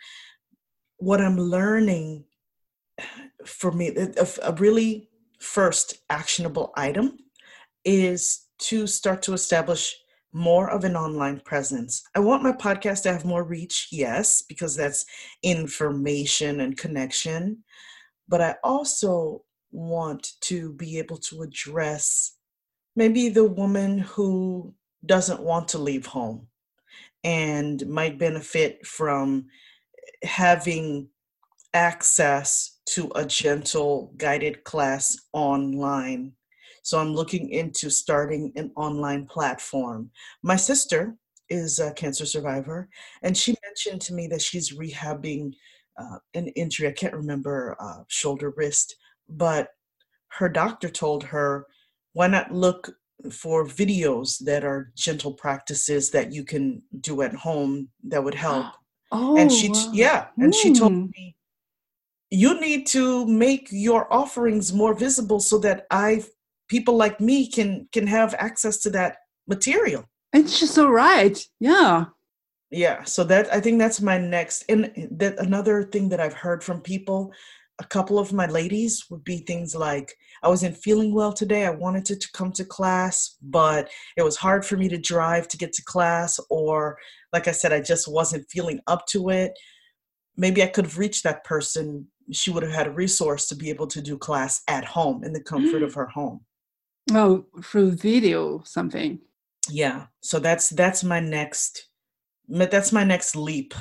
What 0.96 1.20
I'm 1.20 1.36
learning 1.36 2.24
for 3.46 3.70
me, 3.70 3.90
a, 3.96 4.26
a 4.42 4.52
really 4.54 5.08
first 5.38 5.98
actionable 6.10 6.72
item 6.76 7.18
is 7.84 8.46
to 8.58 8.88
start 8.88 9.22
to 9.22 9.34
establish 9.34 9.94
more 10.34 10.68
of 10.68 10.84
an 10.84 10.96
online 10.96 11.40
presence. 11.40 12.02
I 12.14 12.20
want 12.20 12.42
my 12.42 12.52
podcast 12.52 13.04
to 13.04 13.12
have 13.12 13.24
more 13.24 13.44
reach, 13.44 13.88
yes, 13.90 14.42
because 14.42 14.76
that's 14.76 15.06
information 15.42 16.60
and 16.60 16.76
connection 16.76 17.64
but 18.28 18.40
I 18.40 18.56
also 18.64 19.44
want 19.70 20.32
to 20.42 20.72
be 20.72 20.98
able 20.98 21.18
to 21.18 21.42
address 21.42 22.36
maybe 22.96 23.28
the 23.28 23.44
woman 23.44 23.98
who 23.98 24.74
doesn't 25.04 25.40
want 25.40 25.68
to 25.68 25.78
leave 25.78 26.06
home 26.06 26.46
and 27.22 27.86
might 27.88 28.18
benefit 28.18 28.86
from 28.86 29.46
having 30.22 31.08
access 31.72 32.78
to 32.86 33.10
a 33.14 33.24
gentle 33.24 34.12
guided 34.16 34.62
class 34.64 35.18
online. 35.32 36.32
So 36.84 37.00
I'm 37.00 37.14
looking 37.14 37.48
into 37.48 37.90
starting 37.90 38.52
an 38.56 38.70
online 38.76 39.24
platform. 39.24 40.10
My 40.42 40.54
sister 40.56 41.16
is 41.48 41.80
a 41.80 41.92
cancer 41.92 42.26
survivor, 42.26 42.88
and 43.22 43.36
she 43.36 43.56
mentioned 43.64 44.02
to 44.02 44.14
me 44.14 44.26
that 44.28 44.42
she's 44.42 44.76
rehabbing 44.76 45.52
uh, 45.98 46.18
an 46.34 46.48
injury. 46.48 46.86
I 46.86 46.92
can't 46.92 47.14
remember 47.14 47.74
uh, 47.80 48.04
shoulder 48.08 48.52
wrist, 48.56 48.96
but 49.28 49.68
her 50.28 50.48
doctor 50.48 50.90
told 50.90 51.24
her, 51.24 51.66
why 52.12 52.26
not 52.26 52.52
look 52.52 52.94
for 53.32 53.66
videos 53.66 54.38
that 54.44 54.64
are 54.64 54.92
gentle 54.94 55.32
practices 55.32 56.10
that 56.10 56.32
you 56.32 56.44
can 56.44 56.82
do 57.00 57.22
at 57.22 57.34
home 57.34 57.88
that 58.04 58.22
would 58.22 58.34
help. 58.34 58.66
Oh, 59.10 59.36
and 59.36 59.50
she, 59.50 59.68
wow. 59.70 59.90
yeah, 59.92 60.26
and 60.38 60.52
mm. 60.52 60.56
she 60.56 60.74
told 60.74 60.92
hmm. 60.92 61.06
me, 61.16 61.36
you 62.30 62.60
need 62.60 62.86
to 62.88 63.26
make 63.26 63.68
your 63.70 64.12
offerings 64.12 64.72
more 64.72 64.94
visible 64.94 65.38
so 65.38 65.58
that 65.58 65.86
I, 65.90 66.24
people 66.68 66.96
like 66.96 67.20
me, 67.20 67.50
can 67.50 67.88
can 67.92 68.06
have 68.06 68.34
access 68.38 68.78
to 68.78 68.90
that 68.90 69.16
material. 69.46 70.04
And 70.32 70.48
she's 70.48 70.76
all 70.78 70.90
right. 70.90 71.38
Yeah 71.60 72.06
yeah 72.74 73.04
so 73.04 73.22
that 73.24 73.52
i 73.52 73.60
think 73.60 73.78
that's 73.78 74.00
my 74.00 74.18
next 74.18 74.64
and 74.68 74.90
that 75.10 75.38
another 75.38 75.82
thing 75.84 76.08
that 76.08 76.20
i've 76.20 76.34
heard 76.34 76.62
from 76.62 76.80
people 76.80 77.32
a 77.80 77.84
couple 77.84 78.18
of 78.18 78.32
my 78.32 78.46
ladies 78.46 79.04
would 79.10 79.22
be 79.24 79.38
things 79.38 79.74
like 79.74 80.12
i 80.42 80.48
wasn't 80.48 80.76
feeling 80.76 81.14
well 81.14 81.32
today 81.32 81.66
i 81.66 81.70
wanted 81.70 82.04
to, 82.04 82.16
to 82.16 82.28
come 82.32 82.50
to 82.50 82.64
class 82.64 83.36
but 83.42 83.88
it 84.16 84.22
was 84.22 84.36
hard 84.36 84.64
for 84.64 84.76
me 84.76 84.88
to 84.88 84.98
drive 84.98 85.46
to 85.46 85.56
get 85.56 85.72
to 85.72 85.84
class 85.84 86.40
or 86.50 86.98
like 87.32 87.46
i 87.46 87.52
said 87.52 87.72
i 87.72 87.80
just 87.80 88.08
wasn't 88.08 88.48
feeling 88.50 88.80
up 88.86 89.06
to 89.06 89.28
it 89.28 89.52
maybe 90.36 90.62
i 90.62 90.66
could 90.66 90.84
have 90.84 90.98
reached 90.98 91.22
that 91.22 91.44
person 91.44 92.06
she 92.32 92.50
would 92.50 92.62
have 92.62 92.72
had 92.72 92.86
a 92.86 92.92
resource 92.92 93.46
to 93.46 93.54
be 93.54 93.70
able 93.70 93.86
to 93.86 94.00
do 94.00 94.18
class 94.18 94.62
at 94.68 94.84
home 94.84 95.22
in 95.22 95.32
the 95.32 95.42
comfort 95.42 95.82
of 95.82 95.94
her 95.94 96.06
home 96.06 96.40
oh 97.12 97.44
through 97.62 97.92
video 97.92 98.62
something. 98.64 99.20
Yeah 99.70 100.06
so 100.20 100.38
that's 100.38 100.70
that's 100.70 101.04
my 101.04 101.20
next 101.20 101.88
that's 102.48 102.92
my 102.92 103.04
next 103.04 103.36
leap. 103.36 103.74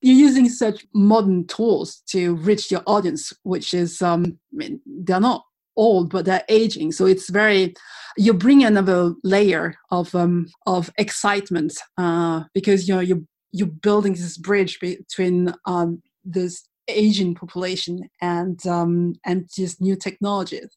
You're 0.00 0.16
using 0.16 0.48
such 0.48 0.84
modern 0.94 1.46
tools 1.46 2.02
to 2.08 2.34
reach 2.36 2.70
your 2.70 2.82
audience 2.86 3.32
which 3.42 3.74
is 3.74 4.02
um 4.02 4.38
I 4.52 4.56
mean, 4.56 4.80
they're 4.86 5.20
not 5.20 5.44
old 5.76 6.10
but 6.10 6.26
they're 6.26 6.44
aging 6.50 6.92
so 6.92 7.06
it's 7.06 7.30
very 7.30 7.72
you 8.18 8.34
bring 8.34 8.62
another 8.62 9.14
layer 9.24 9.74
of 9.90 10.14
um 10.14 10.46
of 10.66 10.90
excitement 10.98 11.72
uh 11.96 12.42
because 12.52 12.86
you 12.86 12.94
know 12.94 13.00
you 13.00 13.26
you're 13.52 13.66
building 13.66 14.12
this 14.12 14.36
bridge 14.36 14.78
between 14.80 15.54
um 15.66 16.02
this 16.24 16.68
aging 16.88 17.34
population 17.34 18.08
and 18.20 18.66
um 18.66 19.14
and 19.24 19.48
just 19.54 19.80
new 19.80 19.96
technologies. 19.96 20.76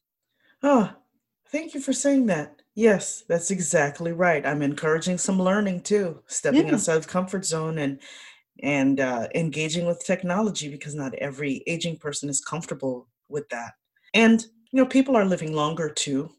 Oh 0.62 0.92
thank 1.50 1.74
you 1.74 1.80
for 1.80 1.92
saying 1.92 2.26
that 2.26 2.62
Yes, 2.76 3.24
that's 3.26 3.50
exactly 3.50 4.12
right. 4.12 4.44
I'm 4.46 4.60
encouraging 4.60 5.16
some 5.16 5.40
learning 5.40 5.80
too, 5.80 6.22
stepping 6.26 6.68
Yeah. 6.68 6.74
outside 6.74 6.98
of 6.98 7.08
comfort 7.08 7.44
zone 7.44 7.78
and 7.78 7.98
and 8.62 9.00
uh, 9.00 9.28
engaging 9.34 9.86
with 9.86 10.04
technology 10.04 10.68
because 10.68 10.94
not 10.94 11.14
every 11.14 11.62
aging 11.66 11.96
person 11.98 12.28
is 12.28 12.40
comfortable 12.40 13.08
with 13.28 13.48
that. 13.48 13.72
And 14.14 14.42
you 14.72 14.76
know, 14.82 14.86
people 14.86 15.16
are 15.16 15.24
living 15.24 15.54
longer 15.54 15.88
too, 15.88 16.30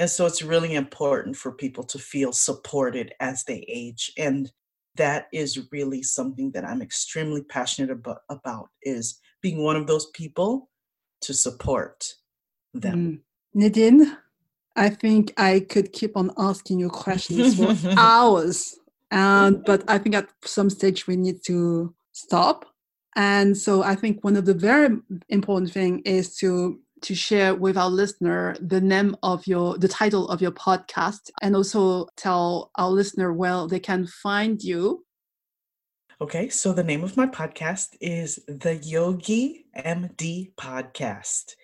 and 0.00 0.10
so 0.10 0.26
it's 0.26 0.42
really 0.42 0.74
important 0.74 1.36
for 1.36 1.52
people 1.52 1.84
to 1.84 1.98
feel 1.98 2.32
supported 2.32 3.14
as 3.20 3.44
they 3.44 3.64
age. 3.68 4.12
And 4.18 4.50
that 4.96 5.28
is 5.32 5.70
really 5.70 6.02
something 6.02 6.50
that 6.52 6.64
I'm 6.64 6.82
extremely 6.82 7.42
passionate 7.42 7.90
about, 7.90 8.22
about 8.30 8.68
is 8.82 9.20
being 9.42 9.62
one 9.62 9.76
of 9.76 9.86
those 9.86 10.06
people 10.10 10.70
to 11.20 11.34
support 11.34 12.14
them. 12.72 12.98
Mm. 12.98 13.20
Nadine, 13.56 14.16
I 14.76 14.88
think 14.88 15.32
I 15.36 15.60
could 15.60 15.92
keep 15.92 16.16
on 16.16 16.32
asking 16.36 16.80
you 16.80 16.88
questions 16.88 17.56
for 17.56 17.76
hours. 17.98 18.76
And 19.10 19.64
but 19.64 19.84
I 19.88 19.98
think 19.98 20.14
at 20.14 20.28
some 20.44 20.70
stage 20.70 21.06
we 21.06 21.16
need 21.16 21.44
to 21.46 21.94
stop. 22.12 22.66
And 23.16 23.56
so 23.56 23.82
I 23.84 23.94
think 23.94 24.24
one 24.24 24.36
of 24.36 24.44
the 24.44 24.54
very 24.54 24.96
important 25.28 25.72
thing 25.72 26.00
is 26.00 26.36
to 26.36 26.80
to 27.04 27.14
share 27.14 27.54
with 27.54 27.76
our 27.76 27.90
listener 27.90 28.56
the 28.60 28.80
name 28.80 29.14
of 29.22 29.46
your 29.46 29.76
the 29.76 29.88
title 29.88 30.28
of 30.28 30.40
your 30.40 30.50
podcast 30.52 31.30
and 31.42 31.54
also 31.54 32.06
tell 32.16 32.70
our 32.76 32.90
listener 32.90 33.32
where 33.32 33.66
they 33.68 33.78
can 33.78 34.06
find 34.06 34.62
you 34.62 35.04
okay 36.20 36.48
so 36.48 36.72
the 36.72 36.82
name 36.82 37.04
of 37.04 37.14
my 37.16 37.26
podcast 37.26 37.88
is 38.00 38.40
the 38.48 38.76
yogi 38.76 39.66
md 39.76 40.54
podcast 40.54 41.56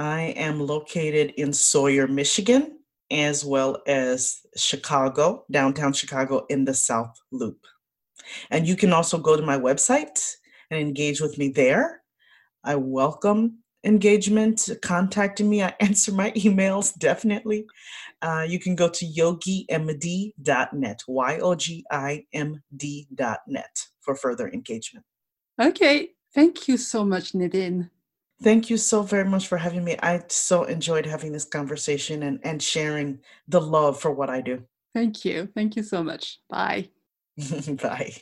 i 0.00 0.34
am 0.36 0.58
located 0.58 1.32
in 1.36 1.52
sawyer 1.52 2.06
michigan 2.08 2.78
as 3.10 3.44
well 3.44 3.82
as 3.86 4.40
chicago 4.56 5.44
downtown 5.50 5.92
chicago 5.92 6.46
in 6.48 6.64
the 6.64 6.74
south 6.74 7.14
loop 7.30 7.58
and 8.50 8.66
you 8.66 8.76
can 8.76 8.92
also 8.92 9.18
go 9.18 9.36
to 9.36 9.42
my 9.42 9.58
website 9.58 10.36
and 10.70 10.80
engage 10.80 11.20
with 11.20 11.36
me 11.38 11.48
there 11.48 12.02
i 12.64 12.74
welcome 12.74 13.60
engagement, 13.84 14.68
contacting 14.82 15.48
me. 15.48 15.62
I 15.62 15.74
answer 15.80 16.12
my 16.12 16.30
emails 16.32 16.92
definitely. 16.98 17.64
Uh, 18.22 18.44
you 18.48 18.58
can 18.58 18.74
go 18.74 18.88
to 18.88 19.06
yogimd.net, 19.06 21.02
Y 21.08 21.38
O 21.38 21.54
G 21.54 21.84
I 21.90 22.26
M 22.32 22.62
D.net 22.76 23.86
for 24.00 24.14
further 24.14 24.48
engagement. 24.48 25.04
Okay. 25.60 26.10
Thank 26.34 26.68
you 26.68 26.76
so 26.76 27.04
much, 27.04 27.34
Nadine. 27.34 27.90
Thank 28.42 28.70
you 28.70 28.78
so 28.78 29.02
very 29.02 29.28
much 29.28 29.48
for 29.48 29.58
having 29.58 29.84
me. 29.84 29.96
I 30.02 30.22
so 30.28 30.64
enjoyed 30.64 31.04
having 31.04 31.32
this 31.32 31.44
conversation 31.44 32.22
and, 32.22 32.40
and 32.42 32.62
sharing 32.62 33.20
the 33.48 33.60
love 33.60 34.00
for 34.00 34.10
what 34.10 34.30
I 34.30 34.40
do. 34.40 34.62
Thank 34.94 35.24
you. 35.24 35.48
Thank 35.54 35.76
you 35.76 35.82
so 35.82 36.02
much. 36.02 36.38
Bye. 36.48 36.88
Bye. 37.82 38.16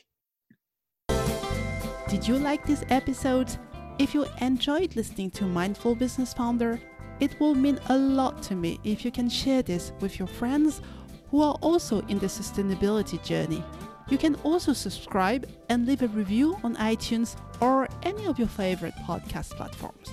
Did 2.09 2.27
you 2.27 2.37
like 2.37 2.65
this 2.65 2.83
episode? 2.89 3.49
If 3.97 4.13
you 4.13 4.25
enjoyed 4.41 4.95
listening 4.95 5.31
to 5.31 5.45
Mindful 5.45 5.95
Business 5.95 6.33
Founder, 6.33 6.81
it 7.19 7.39
will 7.39 7.55
mean 7.55 7.79
a 7.89 7.97
lot 7.97 8.41
to 8.43 8.55
me 8.55 8.79
if 8.83 9.05
you 9.05 9.11
can 9.11 9.29
share 9.29 9.61
this 9.61 9.93
with 9.99 10.19
your 10.19 10.27
friends 10.27 10.81
who 11.29 11.41
are 11.41 11.55
also 11.61 12.01
in 12.07 12.19
the 12.19 12.27
sustainability 12.27 13.23
journey. 13.23 13.63
You 14.09 14.17
can 14.17 14.35
also 14.43 14.73
subscribe 14.73 15.47
and 15.69 15.85
leave 15.85 16.01
a 16.01 16.07
review 16.07 16.57
on 16.63 16.75
iTunes 16.77 17.35
or 17.61 17.87
any 18.03 18.25
of 18.25 18.39
your 18.39 18.47
favorite 18.47 18.95
podcast 19.05 19.51
platforms. 19.51 20.09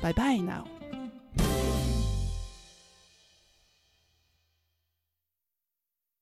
Bye 0.00 0.12
bye 0.12 0.36
now. 0.36 0.75